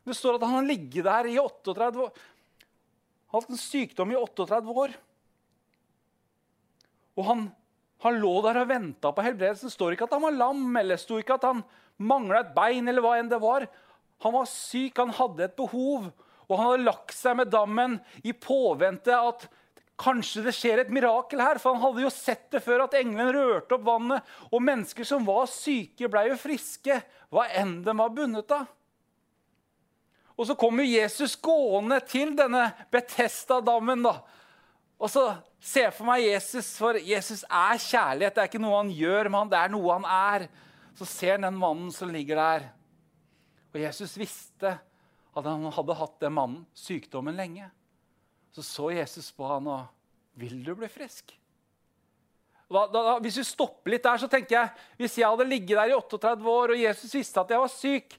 Det 0.04 0.16
står 0.16 0.36
at 0.36 0.44
han 0.44 0.58
har 0.58 0.68
ligget 0.68 1.04
der 1.06 1.28
i 1.30 1.38
38 1.40 2.00
år. 2.04 2.12
Hatt 3.34 3.50
en 3.50 3.58
sykdom 3.58 4.12
i 4.14 4.18
38 4.18 4.74
år. 4.84 4.94
Og 7.18 7.26
han, 7.26 7.48
han 8.04 8.20
lå 8.22 8.34
der 8.46 8.60
og 8.62 8.68
venta 8.70 9.10
på 9.14 9.24
helbredelsen. 9.26 9.70
Det 9.70 9.74
står 9.74 9.96
ikke 9.96 10.06
at 10.06 10.14
han 10.14 10.22
var 10.22 10.36
lam, 10.38 10.68
eller 10.78 11.00
sto 11.00 11.18
ikke 11.18 11.38
at 11.38 11.48
han 11.48 11.64
mangla 11.98 12.44
et 12.44 12.54
bein, 12.54 12.86
eller 12.90 13.02
hva 13.02 13.16
enn 13.18 13.30
det 13.32 13.42
var. 13.42 13.66
Han 14.22 14.36
var 14.36 14.46
syk, 14.50 14.96
han 15.02 15.14
hadde 15.18 15.48
et 15.48 15.58
behov, 15.58 16.08
og 16.46 16.56
han 16.56 16.70
hadde 16.70 16.86
lagt 16.86 17.14
seg 17.16 17.38
med 17.40 17.50
dammen 17.52 17.98
i 18.22 18.34
påvente 18.36 19.18
at 19.18 19.48
Kanskje 19.94 20.40
det 20.42 20.54
skjer 20.56 20.80
et 20.82 20.88
mirakel 20.90 21.38
her, 21.38 21.60
for 21.62 21.76
han 21.76 21.84
hadde 21.84 22.02
jo 22.02 22.08
sett 22.10 22.48
det 22.50 22.64
før 22.64 22.88
at 22.88 22.96
engelen 22.98 23.30
rørte 23.30 23.76
opp 23.76 23.84
vannet, 23.86 24.24
og 24.50 24.64
mennesker 24.66 25.06
som 25.06 25.22
var 25.26 25.46
syke, 25.46 26.08
ble 26.10 26.24
jo 26.32 26.38
friske, 26.40 26.96
hva 27.30 27.44
enn 27.60 27.76
de 27.86 27.94
var 28.00 28.10
bundet 28.16 28.50
av. 28.56 28.66
Og 30.34 30.48
så 30.48 30.56
kommer 30.58 30.86
Jesus 30.86 31.36
gående 31.38 32.00
til 32.08 32.34
denne 32.36 32.66
Betesta-dammen. 32.90 34.02
da. 34.02 34.18
Og 34.98 35.10
så 35.10 35.28
ser 35.62 35.88
jeg 35.88 35.94
for 35.94 36.08
meg 36.08 36.24
Jesus, 36.26 36.72
for 36.78 36.98
Jesus 36.98 37.44
er 37.44 37.78
kjærlighet. 37.78 38.34
Det 38.34 38.42
er 38.42 38.50
ikke 38.50 38.62
noe 38.62 38.80
han 38.80 38.90
gjør, 38.94 39.30
men 39.30 39.52
det 39.52 39.60
er 39.60 39.70
noe 39.74 40.00
han 40.00 40.08
er. 40.08 40.48
Så 40.98 41.06
ser 41.06 41.36
han 41.36 41.46
den 41.46 41.60
mannen 41.60 41.92
som 41.94 42.10
ligger 42.10 42.40
der. 42.40 42.66
Og 43.74 43.80
Jesus 43.82 44.18
visste 44.18 44.76
at 45.34 45.48
han 45.48 45.70
hadde 45.74 45.98
hatt 45.98 46.20
den 46.22 46.34
mannen 46.36 46.62
sykdommen 46.78 47.34
lenge 47.38 47.70
så 48.54 48.62
så 48.62 48.90
Jesus 48.94 49.32
på 49.34 49.46
han 49.50 49.66
og 49.66 49.90
Vil 50.34 50.64
du 50.66 50.72
bli 50.74 50.88
frisk? 50.90 51.30
Da, 52.74 52.86
da, 52.90 53.18
hvis 53.22 53.36
vi 53.38 53.44
stopper 53.46 53.92
litt 53.92 54.02
der, 54.02 54.18
så 54.18 54.26
tenker 54.26 54.56
jeg 54.56 54.70
hvis 54.98 55.18
jeg 55.20 55.28
hadde 55.30 55.46
ligget 55.46 55.76
der 55.78 55.92
i 55.92 55.94
38 55.94 56.48
år 56.50 56.72
og 56.74 56.80
Jesus 56.80 57.12
visste 57.14 57.42
at 57.44 57.52
jeg 57.54 57.62
var 57.62 57.70
syk 57.70 58.16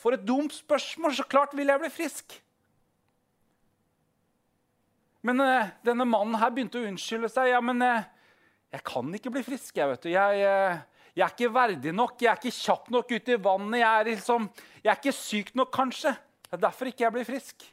For 0.00 0.16
et 0.16 0.26
dumt 0.26 0.54
spørsmål! 0.54 1.14
Så 1.16 1.24
klart 1.28 1.54
vil 1.56 1.70
jeg 1.70 1.82
bli 1.82 1.92
frisk. 1.92 2.36
Men 5.26 5.40
uh, 5.42 5.70
denne 5.86 6.06
mannen 6.06 6.36
her 6.38 6.52
begynte 6.54 6.80
å 6.80 6.86
unnskylde 6.86 7.30
seg. 7.32 7.50
Ja, 7.50 7.62
men 7.64 7.80
uh, 7.82 8.04
jeg 8.74 8.84
kan 8.86 9.14
ikke 9.18 9.32
bli 9.34 9.42
frisk. 9.46 9.72
Jeg, 9.74 9.88
vet 9.90 10.04
du. 10.06 10.10
Jeg, 10.12 10.42
uh, 10.44 11.06
jeg, 11.14 11.24
er 11.24 11.32
ikke 11.32 11.54
verdig 11.54 11.94
nok, 11.96 12.18
jeg 12.20 12.30
er 12.30 12.40
ikke 12.40 12.58
kjapp 12.58 12.90
nok 12.94 13.14
ut 13.16 13.32
i 13.32 13.38
vannet. 13.48 13.80
Jeg 13.80 14.02
er, 14.02 14.10
liksom, 14.12 14.50
jeg 14.82 14.92
er 14.92 15.00
ikke 15.00 15.16
syk 15.16 15.54
nok, 15.58 15.72
kanskje. 15.74 16.12
Det 16.46 16.58
er 16.58 16.66
derfor 16.68 16.90
ikke 16.90 17.06
jeg 17.06 17.16
blir 17.16 17.28
frisk. 17.28 17.70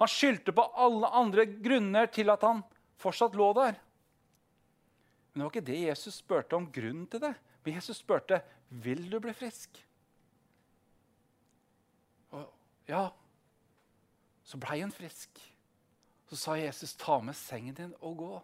Han 0.00 0.10
skyldte 0.10 0.54
på 0.54 0.64
alle 0.86 1.10
andre 1.14 1.44
grunner 1.52 2.08
til 2.10 2.32
at 2.32 2.46
han 2.46 2.62
fortsatt 3.02 3.36
lå 3.38 3.50
der. 3.58 3.76
Men 5.32 5.42
det 5.42 5.44
var 5.44 5.52
ikke 5.52 5.66
det 5.66 5.80
Jesus 5.82 6.20
spurte 6.22 6.56
om 6.56 6.70
grunnen 6.72 7.06
til 7.10 7.22
det. 7.22 7.34
Men 7.64 7.76
Jesus 7.76 8.00
spurte 8.00 8.40
vil 8.84 9.04
du 9.10 9.18
bli 9.22 9.34
frisk. 9.36 9.82
Ja, 12.90 13.08
så 14.44 14.60
blei 14.60 14.80
han 14.82 14.92
frisk. 14.92 15.30
Så 16.28 16.36
sa 16.36 16.56
Jesus, 16.56 16.94
'Ta 16.96 17.20
med 17.20 17.36
sengen 17.36 17.74
din 17.74 17.94
og 18.00 18.16
gå'. 18.16 18.42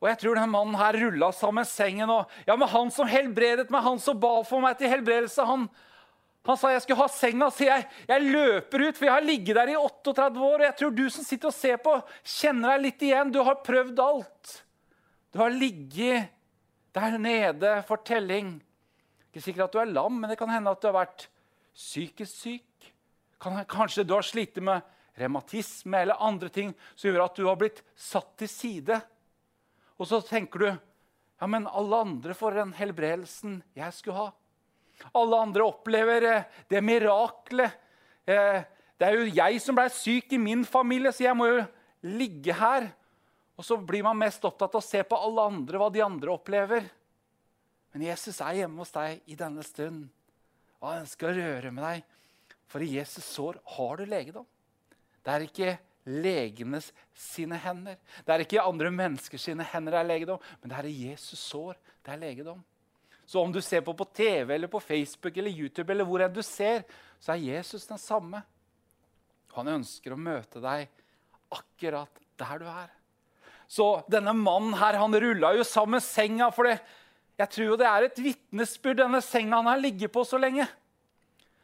Og 0.00 0.08
jeg 0.08 0.18
tror 0.18 0.34
denne 0.38 0.50
mannen 0.50 0.78
her 0.80 0.96
rulla 0.96 1.28
sammen 1.32 1.64
sengen. 1.64 2.10
og 2.10 2.30
ja, 2.46 2.56
men 2.56 2.68
Han 2.68 2.90
som 2.90 3.06
helbredet 3.06 3.70
meg, 3.70 3.82
han 3.82 3.98
som 3.98 4.20
ba 4.20 4.42
for 4.48 4.60
meg 4.60 4.78
til 4.78 4.88
helbredelse, 4.88 5.44
han, 5.44 5.68
han 6.46 6.56
sa 6.56 6.70
jeg 6.72 6.82
skulle 6.82 7.02
ha 7.02 7.08
senga, 7.08 7.50
så 7.50 7.66
jeg, 7.66 7.86
jeg, 8.08 8.22
løper 8.32 8.88
ut, 8.88 8.96
for 8.96 9.04
jeg 9.04 9.12
har 9.12 9.26
ligget 9.26 9.56
der 9.56 9.68
i 9.74 9.76
38 9.76 10.40
år. 10.40 10.54
Og 10.54 10.64
jeg 10.64 10.76
tror 10.76 10.90
du 10.90 11.04
som 11.10 11.24
sitter 11.24 11.48
og 11.48 11.54
ser 11.54 11.76
på, 11.76 11.98
kjenner 12.24 12.74
deg 12.74 12.86
litt 12.86 13.02
igjen. 13.02 13.32
Du 13.32 13.42
har 13.44 13.60
prøvd 13.66 14.00
alt. 14.00 14.54
Du 15.30 15.38
har 15.38 15.52
ligget 15.52 16.32
der 16.96 17.18
nede 17.18 17.74
for 17.86 18.00
telling. 18.02 18.56
Ikke 19.28 19.44
sikkert 19.44 19.68
at 19.68 19.76
du 19.76 19.82
er 19.84 19.92
lam, 19.92 20.16
men 20.16 20.32
det 20.32 20.38
kan 20.40 20.50
hende 20.50 20.72
at 20.72 20.80
du 20.80 20.88
har 20.88 20.96
vært 20.96 21.28
psykisk 21.76 22.34
syk. 22.34 22.90
Kanskje 23.40 24.04
du 24.04 24.14
har 24.16 24.26
slitt 24.26 24.58
med 24.64 24.84
revmatisme 25.20 26.02
eller 26.02 26.22
andre 26.22 26.48
ting 26.52 26.74
som 26.94 27.08
gjør 27.10 27.24
at 27.24 27.38
du 27.38 27.46
har 27.48 27.58
blitt 27.60 27.82
satt 27.98 28.34
til 28.40 28.50
side. 28.50 29.00
Og 30.00 30.08
så 30.08 30.20
tenker 30.24 30.64
du 30.64 30.68
ja, 30.70 31.48
men 31.48 31.68
alle 31.68 32.02
andre 32.04 32.36
får 32.36 32.58
den 32.58 32.72
helbredelsen 32.76 33.60
jeg 33.76 33.96
skulle 33.96 34.26
ha. 34.26 34.28
Alle 35.16 35.38
andre 35.40 35.64
opplever 35.64 36.26
eh, 36.28 36.48
det 36.68 36.82
miraklet. 36.84 37.78
Eh, 38.28 38.60
det 39.00 39.08
er 39.08 39.16
jo 39.16 39.30
jeg 39.32 39.60
som 39.64 39.78
ble 39.78 39.86
syk 39.92 40.34
i 40.36 40.40
min 40.40 40.66
familie, 40.68 41.12
så 41.16 41.24
jeg 41.24 41.36
må 41.36 41.48
jo 41.48 41.62
ligge 42.04 42.52
her. 42.52 42.90
Og 43.56 43.64
så 43.64 43.78
blir 43.80 44.04
man 44.04 44.20
mest 44.20 44.44
opptatt 44.44 44.76
av 44.76 44.82
å 44.82 44.84
se 44.84 45.00
på 45.04 45.16
alle 45.16 45.46
andre, 45.48 45.80
hva 45.80 45.88
de 45.92 46.04
andre 46.04 46.32
opplever. 46.32 46.84
Men 47.94 48.04
Jesus 48.10 48.42
er 48.44 48.60
hjemme 48.60 48.84
hos 48.84 48.92
deg 48.92 49.24
i 49.32 49.38
denne 49.40 49.64
stund, 49.66 50.10
og 50.80 50.88
han 50.88 51.04
ønsker 51.04 51.28
å 51.28 51.36
røre 51.36 51.70
med 51.74 51.84
deg. 51.84 52.08
For 52.70 52.82
i 52.84 52.94
Jesus 52.96 53.26
sår 53.26 53.60
har 53.76 54.00
du 54.00 54.08
legedom. 54.08 54.46
Det 55.20 55.32
er 55.34 55.46
ikke 55.46 55.76
legenes 56.08 56.90
sine 57.14 57.58
hender. 57.60 57.98
Det 58.24 58.34
er 58.34 58.44
ikke 58.44 58.64
andre 58.64 58.92
menneskers 58.94 59.44
sine 59.50 59.66
hender 59.68 59.96
det 59.96 60.00
er 60.00 60.08
legedom, 60.08 60.44
men 60.60 60.72
det 60.72 60.78
er 60.78 60.88
i 60.88 60.98
Jesus 61.10 61.42
sår 61.50 61.76
det 62.04 62.14
er 62.14 62.22
legedom. 62.22 62.62
Så 63.30 63.42
om 63.42 63.52
du 63.52 63.60
ser 63.62 63.84
på 63.86 63.94
på 63.94 64.06
TV 64.16 64.54
eller 64.54 64.70
på 64.70 64.80
Facebook 64.82 65.36
eller 65.36 65.54
YouTube, 65.54 65.92
eller 65.92 66.06
hvor 66.08 66.24
enn 66.24 66.32
du 66.34 66.42
ser, 66.42 66.82
så 67.20 67.36
er 67.36 67.44
Jesus 67.44 67.86
den 67.86 68.00
samme. 68.00 68.40
Han 69.54 69.70
ønsker 69.76 70.14
å 70.14 70.18
møte 70.18 70.62
deg 70.62 70.88
akkurat 71.54 72.24
der 72.40 72.62
du 72.62 72.66
er. 72.70 72.88
Så 73.70 73.86
denne 74.10 74.32
mannen 74.34 74.74
her, 74.74 74.98
han 74.98 75.14
rulla 75.14 75.52
jo 75.54 75.66
sammen 75.66 76.02
senga. 76.02 76.50
for 76.50 76.66
det. 76.66 76.80
Jeg 77.40 77.48
tror 77.54 77.70
jo 77.72 77.80
det 77.80 77.88
er 77.88 78.06
et 78.06 78.20
vitnesbyrd, 78.20 79.00
denne 79.00 79.22
senga 79.24 79.62
han 79.62 79.70
har 79.70 79.80
ligget 79.80 80.12
på 80.12 80.24
så 80.28 80.38
lenge. 80.40 80.66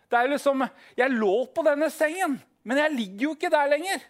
Det 0.09 0.16
er 0.16 0.26
jo 0.26 0.35
liksom, 0.37 0.66
Jeg 0.97 1.12
lå 1.12 1.35
på 1.52 1.64
denne 1.66 1.90
sengen, 1.92 2.38
men 2.64 2.80
jeg 2.80 2.95
ligger 2.95 3.26
jo 3.26 3.33
ikke 3.37 3.52
der 3.52 3.73
lenger. 3.75 4.04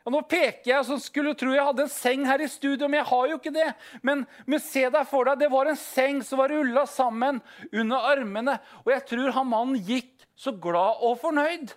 Og 0.00 0.14
nå 0.14 0.22
peker 0.24 0.70
jeg 0.72 0.86
som 0.88 0.98
skulle 0.98 1.34
tro 1.36 1.52
jeg 1.52 1.64
hadde 1.64 1.84
en 1.84 1.92
seng 1.92 2.24
her 2.26 2.40
i 2.40 2.48
studio, 2.48 2.88
men 2.88 3.02
jeg 3.02 3.08
har 3.10 3.26
jo 3.28 3.36
ikke 3.36 3.52
det. 3.52 3.66
Men, 4.02 4.24
men 4.48 4.62
se 4.64 4.86
deg 4.88 5.06
for 5.06 5.28
deg, 5.28 5.42
det 5.42 5.50
var 5.52 5.68
en 5.68 5.78
seng 5.78 6.22
som 6.26 6.40
var 6.40 6.50
rulla 6.50 6.86
sammen 6.88 7.42
under 7.68 8.08
armene. 8.10 8.56
Og 8.82 8.94
jeg 8.94 9.04
tror 9.12 9.36
han 9.36 9.50
mannen 9.50 9.78
gikk 9.84 10.24
så 10.40 10.54
glad 10.56 11.04
og 11.04 11.18
fornøyd. 11.20 11.74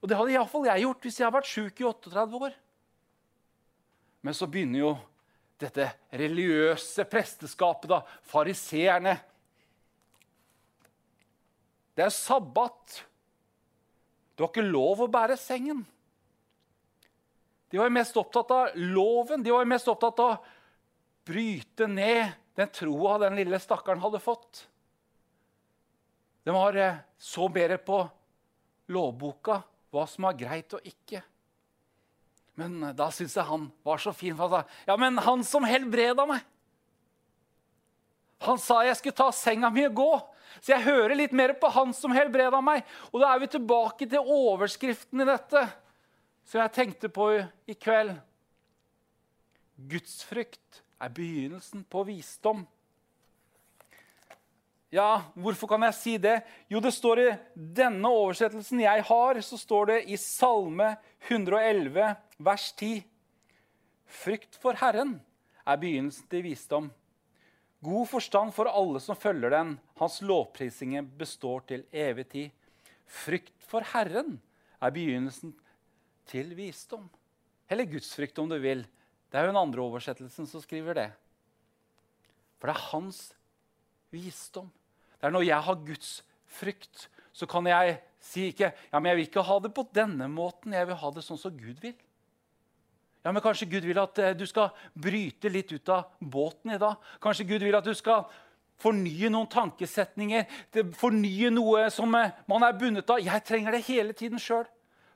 Og 0.00 0.08
det 0.08 0.16
hadde 0.18 0.34
iallfall 0.34 0.66
jeg 0.68 0.86
gjort 0.86 1.04
hvis 1.04 1.20
jeg 1.20 1.26
hadde 1.28 1.36
vært 1.36 1.52
sjuk 1.52 1.84
i 1.84 1.88
38 1.88 2.40
år. 2.48 2.56
Men 4.24 4.36
så 4.36 4.48
begynner 4.48 4.80
jo 4.80 4.94
dette 5.60 5.86
religiøse 6.10 7.06
presteskapet, 7.08 7.88
da, 7.92 8.00
fariseerne. 8.30 9.14
Det 11.94 12.06
er 12.06 12.14
sabbat. 12.14 13.00
Du 14.34 14.42
har 14.42 14.50
ikke 14.50 14.66
lov 14.66 15.04
å 15.04 15.10
bære 15.10 15.38
sengen. 15.38 15.84
De 17.70 17.78
var 17.78 17.92
mest 17.94 18.16
opptatt 18.18 18.50
av 18.54 18.78
loven. 18.78 19.42
De 19.42 19.50
var 19.54 19.66
mest 19.66 19.88
opptatt 19.90 20.20
av 20.22 20.32
å 20.34 20.40
bryte 21.26 21.88
ned 21.90 22.34
den 22.54 22.70
troa 22.70 23.16
den 23.22 23.38
lille 23.38 23.58
stakkaren 23.62 24.02
hadde 24.02 24.20
fått. 24.22 24.66
De 26.44 26.52
var 26.54 26.76
eh, 26.76 26.98
så 27.18 27.48
bedre 27.48 27.78
på 27.82 28.02
lovboka, 28.92 29.62
hva 29.90 30.04
som 30.10 30.28
var 30.28 30.36
greit 30.38 30.74
og 30.76 30.86
ikke. 30.86 31.22
Men 32.60 32.82
eh, 32.82 32.94
da 32.96 33.10
syntes 33.12 33.36
jeg 33.38 33.48
han 33.48 33.68
var 33.86 34.02
så 34.02 34.12
fin. 34.16 34.36
For 34.36 34.48
han 34.48 34.64
sa, 34.64 34.78
ja, 34.88 34.98
men 35.00 35.20
han 35.22 35.44
som 35.46 35.66
helbreda 35.68 36.26
meg 36.28 36.44
Han 38.44 38.58
sa 38.60 38.82
jeg 38.84 38.98
skulle 38.98 39.16
ta 39.16 39.30
senga 39.32 39.70
mi 39.72 39.86
og 39.88 39.94
gå. 39.96 40.12
Så 40.60 40.74
jeg 40.74 40.84
hører 40.84 41.16
litt 41.16 41.32
mer 41.32 41.54
på 41.56 41.70
han 41.72 41.94
som 41.96 42.12
helbreda 42.14 42.60
meg. 42.60 42.84
Og 43.12 43.22
da 43.22 43.32
er 43.32 43.40
vi 43.40 43.48
tilbake 43.54 44.06
til 44.10 44.34
overskriften 44.36 45.24
i 45.24 45.26
dette, 45.28 45.62
som 46.44 46.60
jeg 46.60 46.74
tenkte 46.76 47.08
på 47.08 47.30
i 47.40 47.76
kveld. 47.78 48.12
Gudsfrykt 49.90 50.82
er 51.00 51.14
begynnelsen 51.14 51.86
på 51.88 52.04
visdom. 52.06 52.66
Ja, 54.94 55.24
hvorfor 55.34 55.66
kan 55.72 55.82
jeg 55.88 55.96
si 55.98 56.12
det? 56.22 56.36
Jo, 56.70 56.78
det 56.78 56.92
står 56.94 57.20
i 57.24 57.30
denne 57.54 58.12
oversettelsen 58.14 58.84
jeg 58.84 59.02
har, 59.08 59.40
så 59.42 59.58
står 59.58 59.88
det 59.90 59.96
i 60.14 60.18
Salme 60.20 60.92
111, 61.26 62.12
vers 62.38 62.72
10. 62.76 63.04
Frykt 64.06 64.58
for 64.60 64.76
Herren 64.78 65.16
er 65.64 65.80
begynnelsen 65.80 66.28
til 66.30 66.44
visdom. 66.46 66.90
God 67.84 68.08
forstand 68.08 68.54
for 68.56 68.70
alle 68.70 69.00
som 69.02 69.18
følger 69.18 69.52
den. 69.52 69.74
Hans 70.00 70.20
lovprisinger 70.24 71.04
består 71.18 71.64
til 71.68 71.84
evig 71.92 72.26
tid. 72.32 72.50
Frykt 73.04 73.52
for 73.68 73.84
Herren 73.92 74.38
er 74.80 74.94
begynnelsen 74.94 75.52
til 76.30 76.54
visdom. 76.56 77.10
Eller 77.68 77.88
gudsfrykt, 77.88 78.38
om 78.38 78.48
du 78.48 78.56
vil. 78.60 78.84
Det 79.28 79.38
er 79.38 79.46
jo 79.46 79.52
den 79.52 79.60
andre 79.60 79.84
oversettelsen 79.84 80.48
som 80.48 80.62
skriver 80.62 80.96
det. 80.96 81.10
For 82.60 82.70
det 82.70 82.76
er 82.76 82.88
hans 82.92 83.20
visdom. 84.14 84.70
Det 85.18 85.28
er 85.28 85.34
når 85.34 85.46
jeg 85.48 85.66
har 85.66 85.84
Guds 85.86 86.10
frykt, 86.54 87.08
så 87.34 87.48
kan 87.50 87.66
jeg 87.66 87.98
si 88.22 88.48
ikke 88.52 88.70
ja, 88.70 88.98
men 88.98 89.10
jeg 89.10 89.18
vil 89.18 89.26
ikke 89.28 89.44
ha 89.44 89.56
det 89.60 89.72
på 89.76 89.84
denne 89.96 90.28
måten. 90.30 90.72
Jeg 90.76 90.88
vil 90.88 91.00
ha 91.00 91.10
det 91.12 91.24
sånn 91.26 91.40
som 91.40 91.56
Gud 91.56 91.80
vil. 91.82 91.96
Ja, 93.24 93.32
men 93.32 93.42
Kanskje 93.42 93.70
Gud 93.72 93.86
vil 93.88 93.98
at 93.98 94.18
eh, 94.20 94.34
du 94.36 94.44
skal 94.44 94.74
bryte 94.92 95.48
litt 95.48 95.72
ut 95.72 95.88
av 95.88 96.12
båten 96.20 96.74
i 96.74 96.80
dag. 96.80 97.00
Kanskje 97.24 97.46
Gud 97.48 97.62
vil 97.64 97.76
at 97.76 97.86
du 97.86 97.94
skal 97.96 98.26
fornye 98.84 99.30
noen 99.32 99.48
tankesetninger, 99.48 100.44
fornye 101.00 101.48
noe 101.54 101.86
som 101.94 102.12
eh, 102.18 102.34
man 102.50 102.66
er 102.66 102.76
bundet 102.76 103.08
av. 103.08 103.22
Jeg 103.24 103.46
trenger 103.48 103.72
det 103.72 103.86
hele 103.88 104.12
tiden 104.16 104.42
sjøl. 104.42 104.66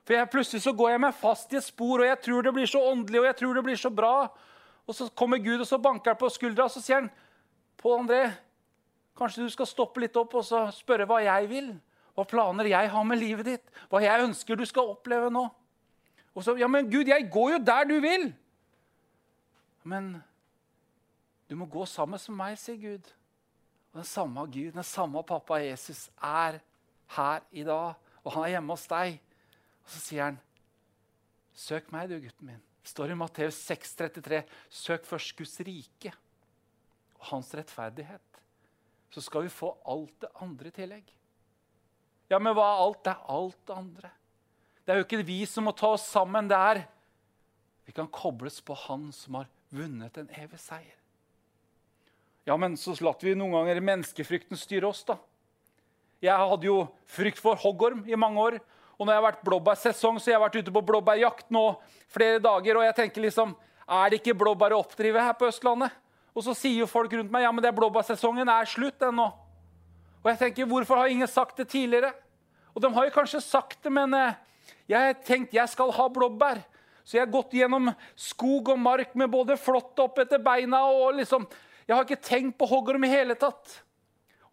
For 0.07 0.17
jeg, 0.17 0.29
plutselig 0.33 0.63
så 0.63 0.73
går 0.73 0.95
jeg 0.95 1.03
meg 1.03 1.17
fast 1.19 1.53
i 1.53 1.59
et 1.59 1.67
spor, 1.67 2.01
og 2.01 2.09
jeg 2.09 2.17
tror 2.25 2.47
det 2.47 2.55
blir 2.55 2.69
så 2.71 2.81
åndelig 2.89 3.21
og 3.21 3.27
jeg 3.29 3.37
tror 3.43 3.59
det 3.59 3.65
blir 3.67 3.77
så 3.77 3.91
bra. 3.93 4.13
Og 4.89 4.97
så 4.97 5.05
kommer 5.13 5.37
Gud 5.43 5.61
og 5.61 5.67
så 5.69 5.77
banker 5.77 6.15
han 6.15 6.17
på 6.17 6.31
skuldra 6.33 6.65
og 6.65 6.73
så 6.73 6.81
sier 6.81 7.03
han, 7.03 7.11
Pål 7.79 8.01
André, 8.01 8.23
Kanskje 9.19 9.45
du 9.45 9.51
skal 9.51 9.67
stoppe 9.67 10.01
litt 10.01 10.15
opp 10.17 10.33
og 10.39 10.73
spørre 10.73 11.05
hva 11.05 11.19
jeg 11.21 11.47
vil? 11.51 11.73
Hva 12.15 12.23
planer 12.27 12.69
jeg 12.71 12.89
har 12.89 13.05
med 13.05 13.19
livet 13.19 13.47
ditt? 13.47 13.65
Hva 13.91 13.99
jeg 14.01 14.23
ønsker 14.23 14.57
du 14.57 14.63
skal 14.67 14.93
oppleve 14.95 15.29
nå? 15.33 15.43
Og 16.39 16.45
så, 16.45 16.55
ja, 16.55 16.69
men 16.71 16.87
Gud, 16.87 17.09
jeg 17.11 17.27
går 17.31 17.55
jo 17.57 17.61
der 17.67 17.87
du 17.89 17.97
vil! 18.03 18.29
Men 19.83 20.13
du 21.49 21.55
må 21.59 21.67
gå 21.67 21.83
sammen 21.89 22.19
med 22.29 22.37
meg, 22.39 22.59
sier 22.61 22.77
Gud. 22.79 23.09
Og 23.91 23.99
den 23.99 24.07
samme 24.07 24.45
Gud, 24.47 24.71
den 24.75 24.87
samme 24.87 25.23
pappa 25.27 25.59
Jesus, 25.59 26.05
er 26.23 26.61
her 27.17 27.43
i 27.51 27.65
dag. 27.67 27.99
Og 28.23 28.31
han 28.35 28.45
er 28.45 28.53
hjemme 28.55 28.77
hos 28.77 28.87
deg. 28.87 29.19
Og 29.83 29.91
så 29.91 29.99
sier 30.05 30.29
han, 30.29 30.39
'Søk 31.59 31.91
meg, 31.91 32.07
du, 32.07 32.15
gutten 32.23 32.47
min'. 32.47 32.63
Det 32.79 32.93
står 32.93 33.11
i 33.11 33.19
Matteus 33.19 33.59
6,33. 33.67 34.43
Søk 34.69 35.05
først 35.05 35.35
Guds 35.35 35.59
rike 35.59 36.13
og 37.19 37.25
hans 37.33 37.51
rettferdighet 37.53 38.29
så 39.09 39.21
skal 39.21 39.47
vi 39.47 39.53
få 39.53 39.71
alt 39.89 40.21
det 40.21 40.29
andre 40.43 40.69
i 40.69 40.75
tillegg. 40.75 41.13
Ja, 42.29 42.37
men 42.37 42.53
hva 42.53 42.67
er 42.69 42.81
alt? 42.83 43.03
Det 43.05 43.11
er 43.11 43.29
alt 43.33 43.61
det 43.65 43.75
andre. 43.75 44.11
Det 44.89 44.95
er 44.95 45.03
jo 45.03 45.05
ikke 45.05 45.21
vi 45.21 45.43
som 45.45 45.67
må 45.69 45.71
ta 45.77 45.91
oss 45.93 46.01
sammen 46.09 46.47
der. 46.49 46.79
Vi 47.85 47.93
kan 47.93 48.07
kobles 48.09 48.55
på 48.65 48.73
Han 48.87 49.11
som 49.13 49.35
har 49.37 49.45
vunnet 49.69 50.15
en 50.17 50.31
evig 50.33 50.57
seier. 50.57 50.95
Ja, 52.49 52.55
men 52.57 52.73
så 52.73 52.95
latt 53.05 53.21
vi 53.21 53.35
noen 53.37 53.53
ganger 53.53 53.83
menneskefrykten 53.85 54.57
styre 54.57 54.89
oss, 54.89 55.03
da. 55.05 55.19
Jeg 56.25 56.33
hadde 56.33 56.65
jo 56.65 56.79
frykt 57.05 57.37
for 57.37 57.61
hoggorm 57.61 58.01
i 58.09 58.17
mange 58.17 58.41
år. 58.41 58.57
Og 58.97 59.05
når 59.05 59.13
jeg 59.13 59.21
har 59.21 59.27
vært 59.27 59.45
blåbærsesong, 59.45 60.17
så 60.17 60.33
jeg 60.33 60.39
har 60.39 60.45
vært 60.47 60.57
ute 60.57 60.73
på 60.73 60.85
blåbærjakt 60.89 61.53
nå 61.53 61.63
flere 62.09 62.41
dager. 62.41 62.81
Og 62.81 62.89
jeg 62.89 62.97
tenker 63.03 63.27
liksom 63.29 63.53
Er 63.85 64.09
det 64.09 64.23
ikke 64.23 64.39
blåbær 64.41 64.73
å 64.73 64.81
oppdrive 64.81 65.21
her 65.21 65.37
på 65.37 65.53
Østlandet? 65.53 65.93
Og 66.33 66.49
så 66.49 66.57
sier 66.57 66.81
jo 66.81 66.89
folk 66.89 67.13
rundt 67.13 67.29
meg 67.29 67.45
ja, 67.45 67.53
men 67.53 67.61
det 67.61 67.77
blåbærsesongen 67.77 68.49
er 68.57 68.73
slutt 68.73 69.05
ennå. 69.05 69.29
Og 70.25 70.33
jeg 70.33 70.41
tenker, 70.47 70.65
hvorfor 70.65 70.97
har 70.97 71.13
ingen 71.13 71.29
sagt 71.29 71.61
det 71.61 71.69
tidligere? 71.69 72.09
Og 72.73 72.81
de 72.81 72.89
har 72.97 73.05
jo 73.05 73.19
kanskje 73.21 73.45
sagt 73.45 73.83
det, 73.85 73.93
men 73.93 74.17
eh, 74.17 74.37
jeg 74.89 74.97
har 74.97 75.19
tenkt 75.25 75.53
jeg 75.53 75.69
skal 75.69 75.91
ha 75.93 76.07
blåbær. 76.09 76.63
Så 77.05 77.17
jeg 77.17 77.25
har 77.25 77.33
gått 77.33 77.53
gjennom 77.57 77.91
skog 78.17 78.71
og 78.73 78.81
mark 78.81 79.15
med 79.17 79.31
både 79.33 79.57
flått 79.57 79.97
opp 80.01 80.19
etter 80.21 80.41
beina 80.41 80.83
og 80.89 81.17
liksom 81.21 81.47
Jeg 81.89 81.95
har 81.95 82.05
ikke 82.05 82.21
tenkt 82.21 82.53
på 82.59 82.67
hoggorm 82.69 83.01
i 83.07 83.09
hele 83.09 83.33
tatt. 83.33 83.79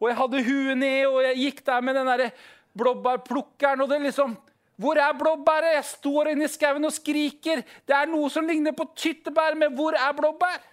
Og 0.01 0.07
jeg 0.09 0.17
hadde 0.17 0.45
huet 0.47 0.79
ned, 0.81 1.03
og 1.05 1.19
jeg 1.21 1.37
gikk 1.37 1.59
der 1.67 1.83
med 1.85 1.99
den 1.99 2.09
der 2.09 2.31
blåbærplukkeren. 2.77 3.83
og 3.85 3.91
det 3.91 3.99
liksom, 4.07 4.37
Hvor 4.77 4.97
er 4.97 5.13
blåbæret? 5.13 5.75
Jeg 5.75 5.85
står 5.85 6.31
inne 6.33 6.45
i 6.45 6.49
skauen 6.49 6.85
og 6.85 6.93
skriker. 6.93 7.61
Det 7.85 7.97
er 7.97 8.09
noe 8.09 8.31
som 8.33 8.49
ligner 8.49 8.73
på 8.73 8.89
tyttebær, 8.97 9.55
men 9.55 9.75
hvor 9.77 9.93
er 9.93 10.17
blåbær? 10.17 10.65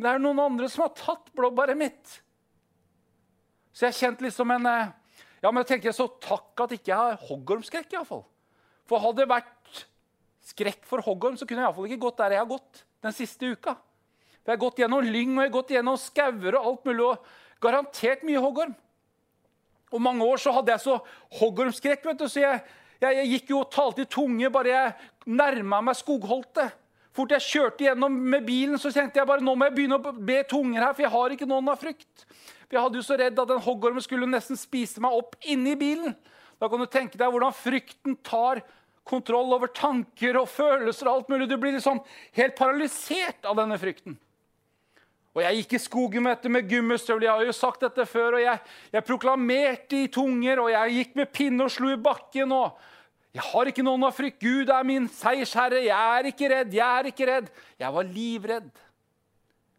Det 0.00 0.08
er 0.08 0.18
noen 0.18 0.40
andre 0.40 0.68
som 0.72 0.86
har 0.86 0.94
tatt 0.96 1.28
blåbæret 1.36 1.76
mitt. 1.76 2.20
Så 3.72 3.90
jeg 3.90 3.98
kjente 4.00 4.24
liksom 4.24 4.50
en 4.56 4.66
eh, 4.66 4.92
Ja, 5.40 5.50
men 5.50 5.62
jeg 5.62 5.70
tenker 5.74 5.96
så 5.96 6.06
takk 6.20 6.64
at 6.66 6.74
ikke 6.76 6.92
jeg 6.92 7.00
har 7.00 7.20
hoggormskrekk, 7.28 7.94
iallfall. 7.94 8.26
For 8.88 9.00
hadde 9.00 9.22
det 9.22 9.30
vært 9.30 9.84
skrekk 10.50 10.82
for 10.88 11.04
hoggorm, 11.04 11.38
så 11.38 11.46
kunne 11.48 11.62
jeg 11.62 11.70
iallfall 11.70 11.88
ikke 11.88 12.04
gått 12.04 12.20
der 12.20 12.36
jeg 12.36 12.42
har 12.42 12.50
gått 12.50 12.82
den 13.04 13.16
siste 13.16 13.52
uka. 13.54 13.76
For 14.40 14.52
Jeg 14.52 14.56
har 14.56 14.64
gått 14.64 14.80
gjennom 14.82 15.04
lyng 15.04 15.32
og 15.36 15.42
jeg 15.42 15.50
har 15.50 15.56
gått 15.56 15.72
gjennom 15.76 15.98
skauer 16.00 16.56
og 16.58 16.66
alt 16.70 16.88
mulig. 16.88 17.06
og 17.06 17.60
Garantert 17.60 18.22
mye 18.24 18.40
hoggorm. 18.40 18.74
Og 19.90 20.02
mange 20.02 20.24
år 20.24 20.40
så 20.40 20.52
hadde 20.54 20.72
jeg 20.72 20.84
så 20.84 20.98
hoggormskrekk, 21.40 22.04
vet 22.06 22.20
du, 22.20 22.28
så 22.30 22.44
jeg, 22.44 22.60
jeg, 23.02 23.16
jeg 23.18 23.30
gikk 23.34 23.50
jo 23.52 23.62
og 23.64 23.72
talte 23.74 24.04
i 24.04 24.10
tunge 24.10 24.52
bare 24.52 24.70
jeg 24.70 25.34
nærma 25.34 25.80
meg 25.84 25.98
skogholtet. 25.98 26.76
Fort 27.16 27.32
jeg 27.34 27.42
kjørte 27.42 27.88
gjennom 27.88 28.14
med 28.32 28.46
bilen, 28.46 28.78
så 28.78 28.92
kjente 28.94 29.18
jeg 29.18 29.26
bare 29.26 29.42
nå 29.42 29.56
må 29.58 29.66
jeg 29.66 29.76
begynne 29.76 29.98
å 29.98 30.12
be 30.14 30.38
tunger 30.48 30.84
her, 30.84 30.94
for 30.94 31.04
jeg 31.04 31.12
har 31.16 31.34
ikke 31.34 31.48
noen 31.50 31.72
av 31.72 31.80
frykt. 31.80 32.24
For 32.70 32.78
Jeg 32.78 32.84
hadde 32.86 33.00
jo 33.00 33.02
så 33.02 33.16
redd 33.18 33.38
at 33.42 33.50
den 33.50 33.62
hoggormen 33.64 34.04
skulle 34.04 34.30
nesten 34.30 34.58
spise 34.58 35.02
meg 35.02 35.10
opp 35.10 35.34
inni 35.42 35.74
bilen. 35.74 36.14
Da 36.62 36.68
kan 36.70 36.78
du 36.78 36.86
tenke 36.86 37.18
deg 37.18 37.32
hvordan 37.34 37.56
frykten 37.56 38.14
tar 38.22 38.60
kontroll 39.10 39.50
over 39.56 39.72
tanker 39.74 40.38
og 40.38 40.46
følelser. 40.52 41.08
og 41.08 41.16
alt 41.16 41.32
mulig. 41.32 41.48
Du 41.50 41.56
blir 41.58 41.74
liksom 41.74 41.98
helt 42.38 42.54
paralysert 42.54 43.42
av 43.42 43.58
denne 43.58 43.78
frykten. 43.80 44.14
Og 45.34 45.42
Jeg 45.42 45.56
gikk 45.60 45.74
i 45.74 45.82
skogen 45.82 46.22
med, 46.22 46.46
med 46.46 46.68
gummistøvler. 46.70 47.26
Jeg 47.26 47.34
har 47.40 47.50
jo 47.50 47.56
sagt 47.58 47.82
dette 47.82 48.06
før. 48.06 48.38
og 48.38 48.44
jeg, 48.44 48.62
jeg 48.92 49.06
proklamerte 49.08 50.04
i 50.04 50.06
tunger, 50.06 50.62
og 50.62 50.70
jeg 50.70 50.94
gikk 50.94 51.18
med 51.18 51.32
pinne 51.34 51.66
og 51.66 51.74
slo 51.74 51.90
i 51.90 51.98
bakken. 51.98 52.52
og 52.52 52.78
jeg 53.34 53.46
har 53.46 53.66
ikke 53.70 53.86
noen 53.86 54.06
av 54.06 54.14
frykt. 54.14 54.38
Gud 54.42 54.70
er 54.70 54.86
min 54.86 55.08
seiersherre. 55.10 55.82
Jeg 55.86 56.18
er 56.18 56.30
ikke 56.30 56.48
redd. 56.54 56.72
Jeg 56.74 56.86
er 56.86 57.10
ikke 57.10 57.26
redd. 57.26 57.50
Jeg 57.78 57.94
var 57.94 58.14
livredd. 58.14 58.70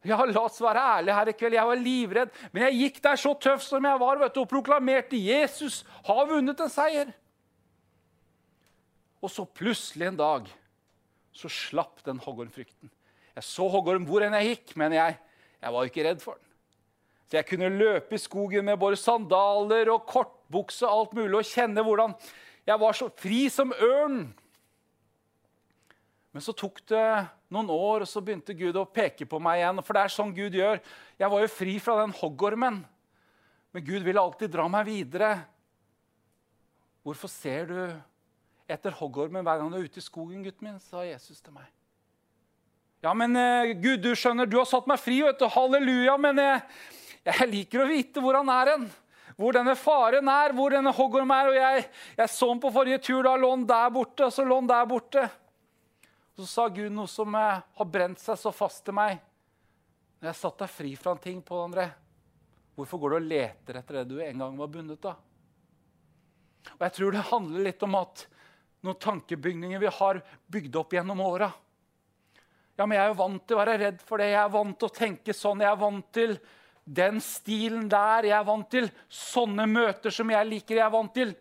Ja, 0.08 0.18
la 0.26 0.42
oss 0.42 0.58
være 0.64 0.82
ærlige 0.98 1.16
her 1.16 1.30
i 1.30 1.34
kveld. 1.38 1.56
Jeg 1.60 1.70
var 1.70 1.78
livredd. 1.78 2.38
Men 2.52 2.64
jeg 2.68 2.80
gikk 2.80 3.02
der 3.06 3.20
så 3.22 3.34
tøff 3.38 3.66
som 3.66 3.86
jeg 3.86 4.02
var 4.02 4.22
vet 4.22 4.34
du, 4.34 4.42
og 4.42 4.50
proklamerte 4.50 5.20
Jesus 5.20 5.84
har 6.08 6.24
vunnet 6.30 6.64
en 6.64 6.74
seier. 6.74 7.12
Og 9.22 9.30
så 9.30 9.46
plutselig 9.46 10.10
en 10.10 10.18
dag 10.18 10.50
så 11.32 11.52
slapp 11.54 12.02
den 12.08 12.20
hoggormfrykten. 12.24 12.90
Jeg 13.38 13.46
så 13.48 13.68
hoggorm 13.72 14.08
hvor 14.10 14.26
enn 14.26 14.36
jeg 14.40 14.56
gikk, 14.56 14.74
men 14.82 14.98
jeg, 14.98 15.20
jeg 15.62 15.76
var 15.76 15.88
ikke 15.88 16.08
redd 16.08 16.24
for 16.24 16.40
den. 16.40 16.48
Så 17.30 17.38
jeg 17.38 17.48
kunne 17.48 17.70
løpe 17.72 18.18
i 18.18 18.20
skogen 18.20 18.66
med 18.68 18.80
både 18.82 18.98
sandaler 19.00 19.94
og 19.94 20.08
kortbukse 20.10 20.84
og 20.84 20.98
alt 20.98 21.14
mulig 21.16 21.38
og 21.40 21.48
kjenne 21.48 21.86
hvordan 21.86 22.18
jeg 22.68 22.82
var 22.82 22.98
så 22.98 23.08
fri 23.22 23.46
som 23.54 23.72
ørn. 23.72 24.26
Men 26.32 26.44
så 26.44 26.54
tok 26.56 26.80
det 26.88 27.06
noen 27.52 27.72
år, 27.74 28.06
og 28.06 28.08
så 28.08 28.22
begynte 28.24 28.56
Gud 28.56 28.78
å 28.80 28.88
peke 28.88 29.28
på 29.28 29.40
meg 29.44 29.60
igjen. 29.60 29.82
For 29.84 29.98
det 29.98 30.04
er 30.06 30.14
sånn 30.14 30.32
Gud 30.36 30.56
gjør. 30.56 30.80
Jeg 31.20 31.32
var 31.34 31.44
jo 31.44 31.52
fri 31.52 31.76
fra 31.84 31.98
den 32.00 32.16
hoggormen. 32.16 32.80
Men 33.76 33.86
Gud 33.88 34.06
ville 34.08 34.24
alltid 34.24 34.54
dra 34.54 34.68
meg 34.72 34.88
videre. 34.88 35.34
Hvorfor 37.04 37.32
ser 37.32 37.68
du 37.68 37.78
etter 38.72 38.96
hoggormen 38.96 39.44
hver 39.44 39.60
gang 39.60 39.72
du 39.74 39.80
er 39.80 39.88
ute 39.90 40.00
i 40.00 40.06
skogen, 40.06 40.44
gutten 40.46 40.70
min? 40.70 40.80
sa 40.80 41.04
Jesus 41.04 41.44
til 41.44 41.56
meg. 41.56 41.68
Ja, 43.02 43.16
men 43.18 43.36
uh, 43.36 43.74
Gud, 43.82 44.00
du 44.04 44.14
skjønner, 44.16 44.48
du 44.48 44.60
har 44.60 44.68
satt 44.70 44.88
meg 44.88 45.02
fri, 45.02 45.20
vet 45.26 45.40
du. 45.42 45.48
Halleluja. 45.52 46.16
Men 46.22 46.40
jeg, 46.40 46.64
jeg 47.28 47.50
liker 47.50 47.84
å 47.84 47.90
vite 47.90 48.24
hvor 48.24 48.38
han 48.40 48.52
er 48.54 48.76
hen. 48.76 48.90
Hvor 49.40 49.56
denne 49.56 49.74
faren 49.80 50.28
er, 50.30 50.54
hvor 50.54 50.72
denne 50.72 50.94
hoggormen 50.94 51.34
er. 51.36 51.50
Og 51.50 51.58
jeg, 51.58 51.86
jeg 52.20 52.34
så 52.38 52.52
han 52.54 52.62
på 52.62 52.72
forrige 52.72 53.02
tur. 53.04 53.24
Da 53.26 53.36
lå 53.42 53.52
han 53.56 53.68
der 53.68 53.92
borte, 53.92 54.30
og 54.30 54.36
så 54.36 54.46
lå 54.46 54.62
han 54.62 54.70
der 54.70 54.88
borte. 54.88 55.26
Så 56.42 56.50
sa 56.50 56.68
Gud 56.74 56.90
noe 56.94 57.10
som 57.10 57.36
uh, 57.38 57.62
har 57.62 57.90
brent 57.90 58.20
seg 58.22 58.40
så 58.40 58.54
fast 58.56 58.84
til 58.88 58.98
meg. 58.98 59.20
Når 60.22 60.32
jeg 60.32 60.40
satt 60.42 60.62
deg 60.64 60.74
fri 60.74 60.94
fra 60.98 61.16
en 61.16 61.22
ting, 61.22 61.40
på 61.46 61.58
André, 61.62 61.88
hvorfor 62.78 63.02
går 63.02 63.14
du 63.14 63.18
og 63.20 63.28
leter 63.30 63.80
etter 63.80 64.02
det 64.02 64.06
du 64.10 64.22
en 64.22 64.46
gang 64.46 64.58
var 64.58 64.72
bundet 64.74 65.10
av? 65.10 65.22
Og 66.78 66.86
jeg 66.86 66.96
tror 66.98 67.14
det 67.14 67.28
handler 67.32 67.68
litt 67.70 67.86
om 67.86 67.98
at 67.98 68.26
noen 68.86 69.02
tankebygninger 69.02 69.82
vi 69.82 69.94
har 70.02 70.22
bygd 70.50 70.78
opp 70.82 70.94
gjennom 70.98 71.22
åra 71.26 71.50
ja, 72.82 72.88
men 72.88 72.98
jeg 72.98 73.04
er 73.04 73.12
jo 73.12 73.20
vant 73.20 73.44
til 73.46 73.54
å 73.54 73.60
være 73.60 73.78
redd 73.78 74.00
for 74.02 74.18
det. 74.18 74.32
Jeg 74.32 74.42
er 74.42 74.54
vant 74.56 74.78
til 74.80 74.88
å 74.88 74.96
tenke 74.96 75.34
sånn. 75.38 75.60
Jeg 75.62 75.70
er 75.70 75.78
vant 75.78 76.08
til 76.18 76.32
den 77.02 77.20
stilen 77.22 77.84
der. 77.92 78.26
Jeg 78.26 78.34
er 78.34 78.48
vant 78.48 78.70
til 78.74 78.88
sånne 79.06 79.68
møter 79.70 80.16
som 80.16 80.32
jeg 80.34 80.48
liker. 80.50 80.80
Jeg 80.80 80.86
er 80.88 80.96
vant 80.96 81.14
til 81.14 81.36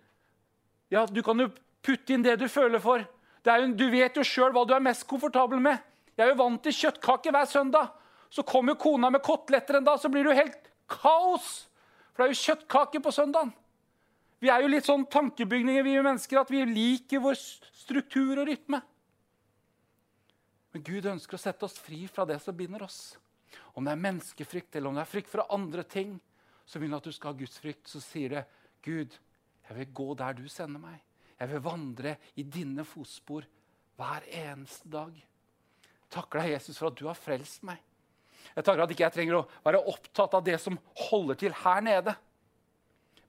Ja, 0.92 1.07
du 1.07 1.23
kan 1.25 1.40
jo 1.40 1.47
putte 1.80 2.12
inn 2.12 2.26
det 2.26 2.35
du 2.42 2.45
føler 2.50 2.83
for. 2.83 3.07
Jo, 3.47 3.70
du 3.73 3.87
vet 3.92 4.16
jo 4.16 4.25
sjøl 4.26 4.52
hva 4.52 4.66
du 4.68 4.75
er 4.76 4.85
mest 4.85 5.06
komfortabel 5.09 5.62
med. 5.62 5.80
Jeg 6.16 6.26
er 6.26 6.35
jo 6.35 6.40
vant 6.42 6.61
til 6.62 6.76
kjøttkake 6.76 7.32
hver 7.32 7.49
søndag. 7.49 7.94
Så 8.30 8.44
kommer 8.47 8.76
kona 8.78 9.11
med 9.11 9.25
koteletter 9.25 9.78
en 9.78 9.87
dag, 9.87 9.99
så 9.99 10.11
blir 10.12 10.26
det 10.26 10.30
jo 10.30 10.42
helt 10.42 10.68
kaos. 10.90 11.49
For 12.12 12.23
det 12.23 12.28
er 12.28 12.35
jo 12.35 12.42
kjøttkake 12.44 13.00
på 13.02 13.14
søndagen. 13.14 13.54
Vi 14.40 14.49
er 14.49 14.62
jo 14.62 14.70
litt 14.73 14.87
sånn 14.88 15.04
tankebygninger, 15.11 15.85
vi 15.85 15.99
mennesker, 16.00 16.40
at 16.40 16.52
vi 16.52 16.62
liker 16.68 17.20
vår 17.20 17.37
struktur 17.37 18.38
og 18.38 18.47
rytme. 18.49 18.80
Men 20.70 20.85
Gud 20.87 21.09
ønsker 21.11 21.37
å 21.37 21.42
sette 21.42 21.66
oss 21.66 21.76
fri 21.82 22.06
fra 22.09 22.25
det 22.28 22.38
som 22.44 22.56
binder 22.56 22.87
oss. 22.87 23.18
Om 23.75 23.85
det 23.85 23.92
er 23.92 24.04
menneskefrykt 24.06 24.76
eller 24.76 24.92
om 24.92 24.97
det 24.97 25.02
er 25.04 25.11
frykt 25.11 25.32
for 25.32 25.44
andre 25.52 25.85
ting, 25.85 26.14
så 26.64 26.78
vil 26.78 26.92
han 26.92 27.00
at 27.00 27.09
du 27.09 27.12
skal 27.12 27.32
ha 27.32 27.40
gudsfrykt. 27.40 27.88
Så 27.90 28.00
sier 28.04 28.37
det, 28.37 28.44
'Gud, 28.80 29.18
jeg 29.68 29.76
vil 29.76 29.94
gå 29.94 30.14
der 30.14 30.38
du 30.38 30.47
sender 30.49 30.80
meg. 30.80 31.02
Jeg 31.40 31.49
vil 31.49 31.64
vandre 31.64 32.16
i 32.37 32.44
dine 32.44 32.85
fotspor 32.85 33.47
hver 33.97 34.26
eneste 34.28 34.88
dag.' 34.92 35.26
Takker 36.11 36.40
deg, 36.42 36.56
Jesus, 36.56 36.78
for 36.78 36.90
at 36.90 36.99
du 36.99 37.06
har 37.06 37.18
frelst 37.18 37.62
meg. 37.62 37.78
Jeg 38.56 38.66
takker 38.66 38.82
at 38.82 38.90
ikke 38.90 39.04
jeg 39.04 39.14
trenger 39.14 39.37
å 39.38 39.47
være 39.62 39.82
opptatt 39.92 40.35
av 40.35 40.42
det 40.42 40.56
som 40.59 40.78
holder 41.06 41.38
til 41.38 41.54
her 41.54 41.85
nede. 41.87 42.16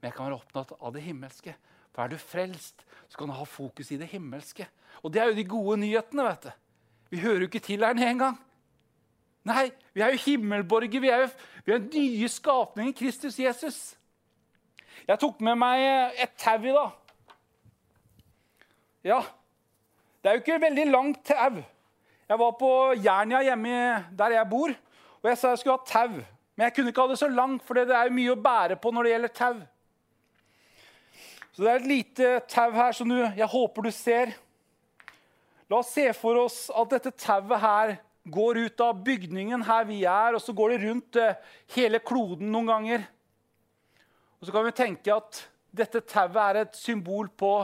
Men 0.00 0.08
jeg 0.08 0.16
kan 0.16 0.26
være 0.26 0.40
opptatt 0.40 0.72
av 0.80 0.94
det 0.96 1.04
himmelske. 1.04 1.54
For 1.92 2.02
er 2.02 2.10
du 2.10 2.18
frelst, 2.18 2.82
så 3.06 3.20
kan 3.20 3.30
du 3.30 3.36
ha 3.36 3.46
fokus 3.46 3.92
i 3.94 4.00
det 4.00 4.08
himmelske. 4.10 4.66
Og 5.04 5.12
det 5.14 5.22
er 5.22 5.30
jo 5.30 5.38
de 5.38 5.44
gode 5.46 5.76
nyhetene. 5.84 6.24
vet 6.26 6.48
du. 6.48 6.50
Vi 7.12 7.20
hører 7.22 7.44
jo 7.44 7.50
ikke 7.50 7.62
til 7.62 7.84
her 7.84 7.94
nede 7.94 8.10
engang. 8.16 8.38
Nei, 9.44 9.70
vi 9.94 10.00
er 10.00 10.14
jo 10.14 10.24
himmelborger. 10.24 11.00
Vi 11.00 11.10
er 11.10 11.26
jo 11.26 11.30
vi 11.64 11.72
er 11.72 11.84
nye 11.86 12.28
skapninger 12.28 12.90
i 12.90 12.98
Kristus 12.98 13.38
Jesus. 13.38 13.94
Jeg 15.06 15.18
tok 15.18 15.40
med 15.40 15.58
meg 15.58 15.82
et 16.18 16.34
tau 16.38 16.58
i 16.58 16.74
dag. 16.74 17.01
Ja, 19.02 19.18
det 20.22 20.30
er 20.30 20.36
jo 20.36 20.42
ikke 20.44 20.60
veldig 20.62 20.84
langt 20.92 21.24
tau. 21.26 21.58
Jeg 22.28 22.38
var 22.38 22.52
på 22.54 22.70
Jernia 23.02 23.40
hjemme 23.42 23.74
der 24.14 24.36
jeg 24.36 24.50
bor, 24.50 24.70
og 25.22 25.28
jeg 25.28 25.38
sa 25.40 25.50
jeg 25.50 25.62
skulle 25.62 25.80
ha 25.80 25.88
tau. 25.88 26.22
Men 26.54 26.68
jeg 26.68 26.74
kunne 26.76 26.92
ikke 26.92 27.02
ha 27.02 27.10
det 27.10 27.18
så 27.18 27.28
langt, 27.28 27.64
for 27.66 27.74
det 27.74 27.90
er 27.90 28.06
jo 28.06 28.14
mye 28.14 28.36
å 28.36 28.38
bære 28.38 28.78
på 28.78 28.92
når 28.94 29.08
det 29.08 29.14
gjelder 29.14 29.34
tau. 29.40 29.58
Så 31.52 31.64
det 31.64 31.72
er 31.72 31.82
et 31.82 31.90
lite 31.90 32.30
tau 32.48 32.70
her 32.78 32.94
som 32.96 33.10
du, 33.10 33.18
jeg 33.18 33.50
håper 33.56 33.88
du 33.88 33.90
ser. 33.92 34.32
La 35.68 35.82
oss 35.82 35.92
se 35.96 36.06
for 36.14 36.38
oss 36.44 36.62
at 36.70 36.94
dette 36.94 37.16
tauet 37.18 37.60
her 37.60 37.96
går 38.30 38.62
ut 38.68 38.86
av 38.86 39.02
bygningen 39.02 39.66
her 39.66 39.86
vi 39.88 40.04
er, 40.06 40.36
og 40.36 40.40
så 40.44 40.54
går 40.54 40.76
det 40.76 40.82
rundt 40.86 41.18
eh, 41.18 41.38
hele 41.74 41.98
kloden 41.98 42.52
noen 42.54 42.70
ganger. 42.70 43.06
Og 44.38 44.46
Så 44.46 44.54
kan 44.54 44.66
vi 44.66 44.78
tenke 44.78 45.16
at 45.16 45.46
dette 45.74 46.06
tauet 46.06 46.38
er 46.46 46.60
et 46.62 46.78
symbol 46.78 47.28
på 47.28 47.56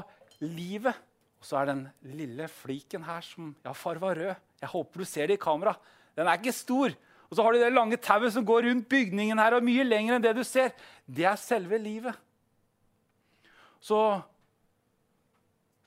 livet. 0.43 0.95
Og 1.39 1.47
så 1.47 1.61
er 1.61 1.71
den 1.71 1.85
lille 2.19 2.49
fliken 2.51 3.05
her 3.07 3.23
som 3.23 3.53
ja, 3.65 3.75
farva 3.77 4.11
rød. 4.17 4.35
Jeg 4.59 4.73
håper 4.73 5.03
du 5.03 5.07
ser 5.07 5.31
det 5.31 5.39
i 5.39 5.43
kamera. 5.43 5.77
Den 6.19 6.27
er 6.27 6.41
ikke 6.41 6.55
stor. 6.57 6.95
Og 7.29 7.37
så 7.37 7.45
har 7.45 7.53
du 7.55 7.61
det 7.61 7.71
lange 7.75 7.99
tauet 8.01 8.33
som 8.35 8.47
går 8.47 8.65
rundt 8.67 8.89
bygningen 8.89 9.39
her, 9.39 9.59
og 9.59 9.67
mye 9.67 9.85
lenger 9.85 10.17
enn 10.17 10.25
det 10.25 10.35
du 10.39 10.43
ser. 10.47 10.73
Det 11.07 11.27
er 11.29 11.39
selve 11.39 11.79
livet. 11.79 12.17
Så 13.79 14.01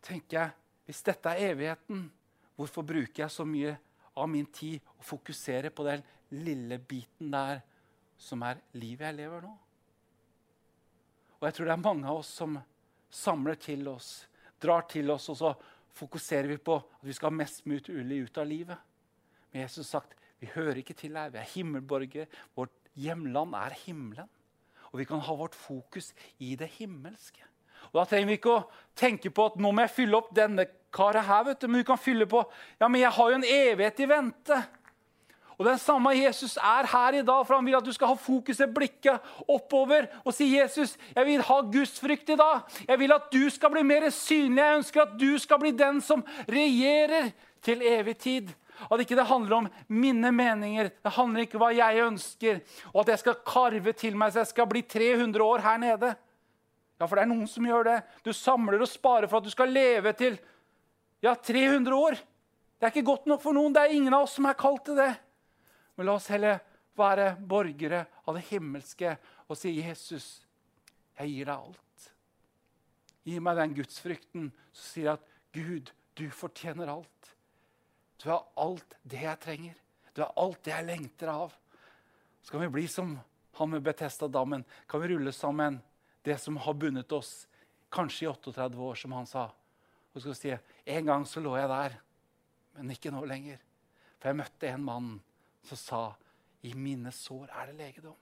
tenker 0.05 0.37
jeg 0.37 0.57
hvis 0.87 1.03
dette 1.07 1.33
er 1.33 1.51
evigheten, 1.51 2.05
hvorfor 2.55 2.85
bruker 2.85 3.23
jeg 3.25 3.33
så 3.33 3.45
mye 3.47 3.73
av 4.15 4.29
min 4.29 4.47
tid 4.53 4.79
å 4.99 5.05
fokusere 5.05 5.71
på 5.73 5.85
den 5.87 6.03
lille 6.35 6.77
biten 6.79 7.31
der 7.33 7.61
som 8.21 8.43
er 8.45 8.61
livet 8.77 9.09
jeg 9.09 9.19
lever 9.21 9.45
nå? 9.45 9.51
Og 11.39 11.47
jeg 11.47 11.57
tror 11.57 11.69
det 11.69 11.73
er 11.73 11.85
mange 11.87 12.09
av 12.09 12.19
oss 12.21 12.31
som 12.37 12.57
samler 13.11 13.57
til 13.59 13.87
oss, 13.89 14.27
drar 14.61 14.87
til 14.89 15.11
oss, 15.13 15.29
og 15.33 15.37
så 15.39 15.53
fokuserer 15.97 16.47
vi 16.53 16.57
på 16.61 16.77
at 16.79 17.05
vi 17.05 17.15
skal 17.15 17.31
ha 17.31 17.39
mest 17.41 17.65
mulig 17.67 18.23
ut 18.25 18.41
av 18.41 18.47
livet. 18.47 18.89
Men 19.51 19.65
Jesus 19.65 19.91
har 19.91 20.01
sagt 20.01 20.17
vi 20.41 20.49
hører 20.55 20.79
ikke 20.81 20.97
til 20.97 21.17
her. 21.17 21.29
Vi 21.29 21.37
er 21.37 21.49
himmelborgere. 21.53 22.25
Vårt 22.57 22.73
hjemland 22.97 23.53
er 23.53 23.75
himmelen. 23.83 24.29
Og 24.89 24.99
vi 24.99 25.05
kan 25.05 25.21
ha 25.21 25.35
vårt 25.37 25.55
fokus 25.55 26.09
i 26.41 26.55
det 26.57 26.71
himmelske. 26.79 27.43
Og 27.91 27.99
Da 27.99 28.05
trenger 28.09 28.31
vi 28.31 28.37
ikke 28.39 28.55
å 28.55 28.63
tenke 28.97 29.29
på 29.29 29.45
at 29.51 29.59
nå 29.61 29.69
må 29.71 29.85
jeg 29.85 29.93
fylle 29.93 30.17
opp 30.17 30.31
denne 30.35 30.65
karet 30.93 31.27
her. 31.27 31.43
vet 31.45 31.61
du. 31.61 31.67
Men 31.67 31.83
vi 31.83 31.89
kan 31.91 32.01
fylle 32.01 32.25
på 32.25 32.41
ja, 32.79 32.87
men 32.87 33.01
jeg 33.01 33.11
har 33.11 33.29
jo 33.29 33.37
en 33.37 33.47
evighet 33.47 33.99
i 33.99 34.09
vente. 34.09 34.57
Og 35.61 35.67
Den 35.67 35.77
samme 35.77 36.09
Jesus 36.17 36.55
er 36.57 36.87
her 36.89 37.19
i 37.19 37.21
dag, 37.21 37.43
for 37.45 37.53
han 37.53 37.65
vil 37.67 37.75
at 37.77 37.85
du 37.85 37.93
skal 37.93 38.09
ha 38.09 38.15
fokuset, 38.17 38.71
blikket 38.73 39.21
oppover 39.45 40.07
og 40.23 40.33
si 40.33 40.47
Jesus, 40.55 40.95
jeg 41.13 41.27
vil 41.27 41.43
ha 41.45 41.57
gudsfrykt 41.61 42.33
i 42.33 42.37
dag. 42.39 42.63
Jeg 42.87 42.97
vil 42.97 43.13
at 43.13 43.27
du 43.29 43.45
skal 43.53 43.69
bli 43.69 43.83
mer 43.85 44.07
synlig. 44.09 44.57
Jeg 44.57 44.79
ønsker 44.79 45.03
at 45.03 45.13
du 45.21 45.37
skal 45.37 45.61
bli 45.61 45.71
den 45.77 46.01
som 46.01 46.25
regjerer 46.49 47.29
til 47.61 47.85
evig 47.85 48.17
tid. 48.25 48.49
At 48.89 49.05
ikke 49.05 49.19
det 49.21 49.29
handler 49.29 49.59
om 49.59 49.69
mine 49.85 50.33
meninger, 50.33 50.89
det 50.89 51.13
handler 51.13 51.45
ikke 51.45 51.61
om 51.61 51.67
hva 51.67 51.71
jeg 51.77 52.07
ønsker. 52.07 52.65
Og 52.95 53.03
at 53.03 53.13
jeg 53.13 53.25
skal 53.27 53.41
karve 53.45 53.93
til 53.93 54.17
meg 54.17 54.33
så 54.33 54.41
jeg 54.41 54.53
skal 54.55 54.73
bli 54.73 54.81
300 54.81 55.45
år 55.45 55.67
her 55.69 55.81
nede. 55.85 56.13
Ja, 56.97 57.05
for 57.05 57.17
det 57.19 57.27
er 57.27 57.33
noen 57.35 57.45
som 57.45 57.69
gjør 57.69 57.85
det. 57.85 57.99
Du 58.25 58.33
samler 58.33 58.81
og 58.81 58.89
sparer 58.89 59.29
for 59.29 59.37
at 59.37 59.45
du 59.45 59.53
skal 59.53 59.69
leve 59.69 60.17
til 60.17 60.41
ja, 61.21 61.37
300 61.37 61.93
år. 61.93 62.17
Det 62.17 62.87
er 62.87 62.95
ikke 62.95 63.11
godt 63.13 63.29
nok 63.29 63.45
for 63.45 63.53
noen. 63.53 63.77
Det 63.77 63.85
er 63.85 63.93
ingen 63.93 64.17
av 64.17 64.25
oss 64.25 64.39
som 64.41 64.49
er 64.49 64.57
kalt 64.57 64.89
til 64.89 64.97
det. 64.97 65.13
Men 66.01 66.07
la 66.09 66.15
oss 66.17 66.31
heller 66.33 66.55
være 66.97 67.35
borgere 67.45 67.99
av 68.25 68.33
det 68.33 68.47
himmelske 68.47 69.11
og 69.45 69.53
si, 69.53 69.75
'Jesus, 69.77 70.47
jeg 71.19 71.29
gir 71.29 71.45
deg 71.45 71.53
alt.' 71.53 72.07
Gi 73.21 73.35
meg 73.37 73.59
den 73.59 73.75
gudsfrykten 73.77 74.47
som 74.71 74.81
sier 74.81 75.11
at 75.13 75.29
'Gud, 75.53 75.93
du 76.17 76.25
fortjener 76.33 76.89
alt'. 76.89 77.29
Du 78.17 78.31
har 78.31 78.49
alt 78.57 78.97
det 79.05 79.21
jeg 79.21 79.39
trenger. 79.45 79.77
Du 80.15 80.23
har 80.23 80.33
alt 80.41 80.63
det 80.63 80.73
jeg 80.73 80.89
lengter 80.89 81.27
av. 81.27 81.53
Så 82.41 82.49
kan 82.49 82.65
vi 82.65 82.73
bli 82.79 82.87
som 82.87 83.19
han 83.53 83.69
med 83.69 83.85
Betesta-dammen. 83.85 84.65
Kan 84.89 85.01
vi 85.01 85.13
rulle 85.13 85.31
sammen 85.31 85.83
det 86.23 86.41
som 86.41 86.57
har 86.57 86.73
bundet 86.73 87.11
oss 87.11 87.47
kanskje 87.93 88.25
i 88.25 88.33
38 88.33 88.73
år, 88.73 88.95
som 88.95 89.11
han 89.11 89.29
sa. 89.29 89.51
Og 90.15 90.21
så 90.21 90.33
si 90.33 90.49
en 90.49 91.05
gang 91.05 91.25
så 91.29 91.39
lå 91.39 91.59
jeg 91.61 91.69
der, 91.69 92.01
men 92.73 92.89
ikke 92.89 93.13
nå 93.13 93.21
lenger. 93.21 93.61
For 94.17 94.33
jeg 94.33 94.41
møtte 94.41 94.67
en 94.73 94.89
mann 94.89 95.19
som 95.67 95.79
sa 95.79 96.01
i 96.67 96.73
mine 96.77 97.11
sår 97.15 97.49
er 97.49 97.71
det 97.71 97.77
legedom. 97.79 98.17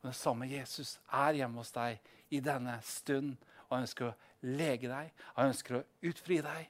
Og 0.00 0.08
Den 0.08 0.16
samme 0.16 0.48
Jesus 0.48 0.96
er 1.12 1.40
hjemme 1.40 1.60
hos 1.60 1.72
deg 1.74 2.00
i 2.30 2.40
denne 2.40 2.78
stund. 2.84 3.36
Og 3.66 3.76
han 3.76 3.86
ønsker 3.86 4.08
å 4.10 4.16
lege 4.46 4.90
deg, 4.90 5.10
han 5.34 5.50
ønsker 5.50 5.78
å 5.78 5.84
utfri 6.06 6.38
deg. 6.44 6.68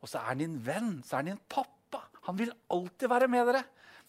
Og 0.00 0.08
så 0.08 0.20
er 0.20 0.30
han 0.30 0.40
din 0.40 0.56
venn, 0.64 0.96
så 1.04 1.16
er 1.16 1.22
han 1.22 1.32
din 1.32 1.44
pappa. 1.48 2.04
Han 2.28 2.38
vil 2.38 2.54
alltid 2.72 3.10
være 3.10 3.28
med 3.28 3.46
dere. 3.50 3.64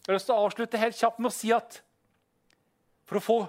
Jeg 0.05 0.11
har 0.11 0.17
lyst 0.19 0.29
til 0.29 0.35
å 0.35 0.45
avslutte 0.45 0.79
helt 0.79 0.97
kjapt 0.97 1.21
med 1.21 1.31
å 1.31 1.35
si 1.35 1.51
at 1.55 1.81
for 3.05 3.19
å 3.19 3.23
få 3.23 3.39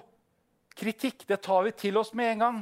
Kritikk 0.77 1.23
det 1.25 1.39
tar 1.41 1.63
vi 1.65 1.71
til 1.73 1.97
oss 1.97 2.11
med 2.13 2.35
en 2.35 2.43
gang. 2.43 2.57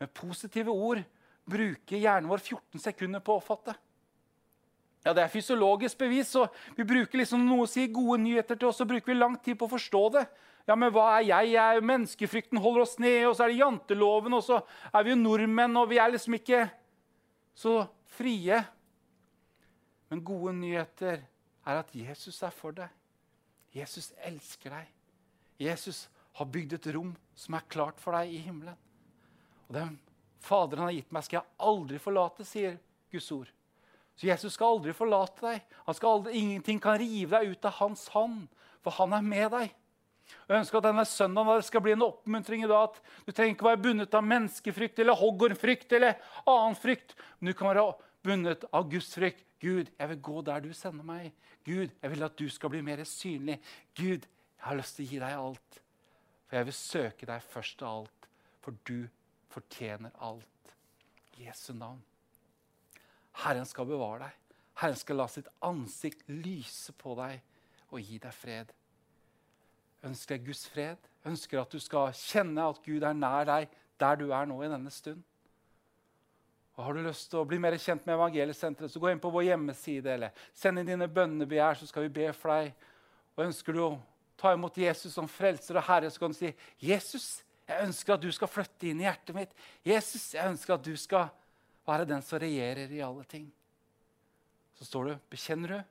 Men 0.00 0.10
positive 0.10 0.72
ord 0.72 0.98
bruker 1.46 2.00
hjernen 2.00 2.30
vår 2.30 2.42
14 2.42 2.82
sekunder 2.82 3.22
på 3.22 3.36
å 3.36 3.38
oppfatte. 3.38 3.76
Ja, 5.04 5.12
Det 5.12 5.22
er 5.22 5.28
fysiologisk 5.28 5.98
bevis. 5.98 6.30
så 6.30 6.48
Vi 6.76 6.84
bruker 6.84 7.18
liksom 7.18 7.44
noe 7.46 7.66
å 7.66 7.68
si 7.68 7.86
gode 7.88 8.20
nyheter 8.22 8.56
til 8.56 8.68
oss, 8.68 8.78
så 8.78 8.86
bruker 8.86 9.12
vi 9.12 9.18
lang 9.18 9.36
tid 9.36 9.58
på 9.58 9.66
å 9.66 9.74
forstå 9.74 10.12
det. 10.12 10.26
Ja, 10.66 10.76
men 10.76 10.92
hva 10.92 11.18
er 11.18 11.24
jeg? 11.26 11.52
jeg 11.56 11.76
er 11.76 11.80
menneskefrykten 11.80 12.58
holder 12.62 12.82
oss 12.82 12.98
ned, 12.98 13.26
og 13.26 13.34
så 13.34 13.44
er 13.44 13.48
det 13.48 13.58
janteloven, 13.58 14.34
og 14.34 14.44
så 14.46 14.60
er 14.94 15.02
vi 15.02 15.10
jo 15.10 15.16
nordmenn, 15.16 15.76
og 15.76 15.88
vi 15.90 15.98
er 15.98 16.12
liksom 16.12 16.34
ikke 16.38 16.70
så 17.54 17.88
frie. 18.06 18.62
Men 20.08 20.22
gode 20.22 20.54
nyheter 20.54 21.24
er 21.66 21.80
at 21.80 21.90
Jesus 21.94 22.42
er 22.42 22.54
for 22.54 22.70
deg. 22.76 22.88
Jesus 23.74 24.12
elsker 24.22 24.70
deg. 24.70 24.86
Jesus 25.58 26.08
har 26.38 26.46
bygd 26.46 26.76
et 26.78 26.88
rom 26.94 27.14
som 27.34 27.56
er 27.56 27.66
klart 27.68 28.00
for 28.00 28.14
deg 28.14 28.30
i 28.30 28.42
himmelen. 28.44 28.78
Og 29.68 29.74
den 29.74 29.98
Faderen 30.42 30.88
har 30.88 30.90
gitt 30.90 31.12
meg, 31.14 31.22
skal 31.22 31.38
jeg 31.38 31.54
aldri 31.62 31.98
forlate, 32.02 32.42
sier 32.42 32.74
Guds 33.12 33.28
ord. 33.30 33.50
Så 34.16 34.28
Jesus 34.28 34.56
skal 34.56 34.76
aldri 34.76 34.94
forlate 34.96 35.44
deg. 35.44 35.62
Aldri, 35.88 36.34
ingenting 36.38 36.80
kan 36.82 36.98
rive 37.00 37.38
deg 37.38 37.54
ut 37.54 37.68
av 37.68 37.78
hans 37.80 38.06
hånd, 38.12 38.44
for 38.84 38.94
han 38.98 39.16
er 39.16 39.24
med 39.26 39.48
deg. 39.54 39.72
Jeg 40.48 40.62
ønsker 40.62 40.78
at 40.78 40.86
denne 40.86 41.04
søndagen 41.08 41.64
skal 41.66 41.82
bli 41.84 41.94
en 41.96 42.04
oppmuntring 42.06 42.64
i 42.64 42.70
dag. 42.70 42.88
at 42.88 43.26
Du 43.26 43.32
trenger 43.32 43.54
ikke 43.54 43.68
være 43.68 43.82
bundet 43.84 44.14
av 44.14 44.24
menneskefrykt 44.24 44.98
eller 45.02 45.18
hoggormfrykt 45.18 45.92
eller 45.92 46.20
annen 46.46 46.78
frykt. 46.78 47.16
Men 47.38 47.50
du 47.50 47.58
kan 47.58 47.72
være 47.72 47.86
bundet 48.24 48.64
av 48.72 48.88
Guds 48.90 49.12
frykt. 49.14 49.44
Gud, 49.62 49.90
jeg 49.98 50.08
vil 50.08 50.22
gå 50.22 50.42
der 50.42 50.60
du 50.60 50.72
sender 50.74 51.06
meg. 51.06 51.32
Gud, 51.64 51.90
jeg 52.02 52.10
vil 52.10 52.26
at 52.26 52.38
du 52.38 52.48
skal 52.50 52.72
bli 52.72 52.82
mer 52.82 53.04
synlig. 53.06 53.60
Gud, 53.94 54.26
jeg 54.26 54.66
har 54.66 54.78
lyst 54.78 54.98
til 54.98 55.06
å 55.06 55.10
gi 55.10 55.20
deg 55.22 55.38
alt. 55.38 55.82
For 56.48 56.58
jeg 56.58 56.68
vil 56.68 56.78
søke 56.78 57.28
deg 57.30 57.50
først 57.52 57.82
av 57.82 58.00
alt, 58.02 58.30
for 58.60 58.74
du 58.84 59.06
fortjener 59.52 60.10
alt. 60.18 60.74
Jesu 61.38 61.72
navn. 61.72 62.02
Herren 63.44 63.66
skal 63.68 63.88
bevare 63.88 64.26
deg. 64.26 64.38
Herren 64.82 64.98
skal 64.98 65.18
la 65.20 65.26
sitt 65.30 65.48
ansikt 65.64 66.24
lyse 66.28 66.92
på 66.98 67.16
deg 67.18 67.40
og 67.92 68.00
gi 68.00 68.18
deg 68.20 68.34
fred. 68.34 68.70
Ønsker 70.02 70.38
deg 70.38 70.48
Guds 70.48 70.64
fred. 70.70 71.10
Ønsker 71.28 71.62
at 71.62 71.72
du 71.72 71.80
skal 71.80 72.14
kjenne 72.18 72.64
at 72.72 72.80
Gud 72.84 73.04
er 73.06 73.16
nær 73.16 73.46
deg 73.48 73.68
der 74.02 74.18
du 74.18 74.32
er 74.34 74.48
nå 74.48 74.56
i 74.64 74.70
denne 74.70 74.90
stund. 74.90 75.20
Og 76.72 76.84
Har 76.84 76.96
du 76.96 77.02
lyst 77.04 77.28
til 77.30 77.42
å 77.42 77.46
bli 77.46 77.58
mer 77.60 77.76
kjent 77.76 78.06
med 78.08 78.16
Evangeliesenteret, 78.16 78.90
så 78.90 79.00
gå 79.00 79.10
inn 79.12 79.20
på 79.20 79.30
vår 79.30 79.50
hjemmeside 79.50 80.14
eller 80.14 80.46
send 80.56 80.80
inn 80.80 80.88
dine 80.88 81.08
bønnebegjær, 81.08 81.76
så 81.78 81.86
skal 81.86 82.06
vi 82.06 82.14
be 82.16 82.30
for 82.34 82.54
deg. 82.54 82.72
Og 83.36 83.44
Ønsker 83.44 83.76
du 83.76 83.82
å 83.84 83.90
ta 84.40 84.54
imot 84.56 84.80
Jesus 84.80 85.12
som 85.14 85.28
frelser 85.30 85.78
og 85.78 85.86
herre, 85.86 86.10
så 86.10 86.18
kan 86.18 86.32
du 86.32 86.38
si, 86.38 86.54
'Jesus, 86.80 87.44
jeg 87.68 87.86
ønsker 87.86 88.14
at 88.14 88.22
du 88.22 88.32
skal 88.32 88.48
flytte 88.48 88.88
inn 88.88 89.00
i 89.00 89.06
hjertet 89.06 89.36
mitt.' 89.36 89.54
'Jesus, 89.84 90.32
jeg 90.34 90.48
ønsker 90.48 90.74
at 90.74 90.84
du 90.84 90.96
skal 90.96 91.28
være 91.86 92.08
den 92.08 92.22
som 92.22 92.40
regjerer 92.42 92.90
i 92.90 93.02
alle 93.04 93.24
ting.' 93.24 93.52
Så 94.74 94.84
står 94.84 95.04
det, 95.04 95.18
'Bekjenner 95.30 95.68
du 95.68 95.82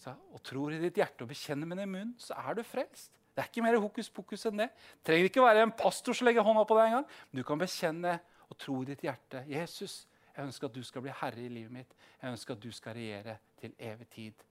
så, 0.00 0.14
og 0.32 0.42
tror 0.42 0.72
i 0.72 0.80
ditt 0.80 0.96
hjerte 0.96 1.22
og 1.22 1.28
bekjenner 1.28 1.66
med 1.66 1.76
din 1.76 1.90
munn, 1.92 2.14
så 2.18 2.34
er 2.34 2.54
du 2.54 2.62
frelst.' 2.62 3.12
Det 3.30 3.44
er 3.44 3.48
ikke 3.48 3.62
mer 3.62 3.78
hokus 3.78 4.10
pokus 4.10 4.46
enn 4.46 4.58
det. 4.58 4.68
Trenger 5.06 5.28
ikke 5.30 5.42
være 5.42 5.62
en 5.62 5.72
pastor 5.72 6.12
som 6.12 6.26
legger 6.26 6.42
hånda 6.42 6.64
på 6.66 6.76
deg 6.76 6.90
engang. 6.90 7.06
Du 7.32 7.42
kan 7.46 7.58
bekjenne 7.58 8.18
og 8.50 8.58
tro 8.58 8.82
i 8.82 8.90
ditt 8.90 9.04
hjerte. 9.06 9.44
'Jesus, 9.48 10.08
jeg 10.36 10.44
ønsker 10.44 10.68
at 10.68 10.74
du 10.74 10.82
skal 10.82 11.02
bli 11.02 11.14
herre 11.22 11.44
i 11.44 11.48
livet 11.48 11.72
mitt.' 11.72 11.94
'Jeg 12.22 12.30
ønsker 12.30 12.54
at 12.54 12.62
du 12.62 12.72
skal 12.72 12.94
regjere 12.94 13.38
til 13.60 13.74
evig 13.78 14.08
tid.' 14.08 14.44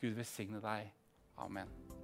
Gud 0.00 0.14
velsigne 0.14 0.60
deg. 0.60 0.92
Amen. 1.36 2.03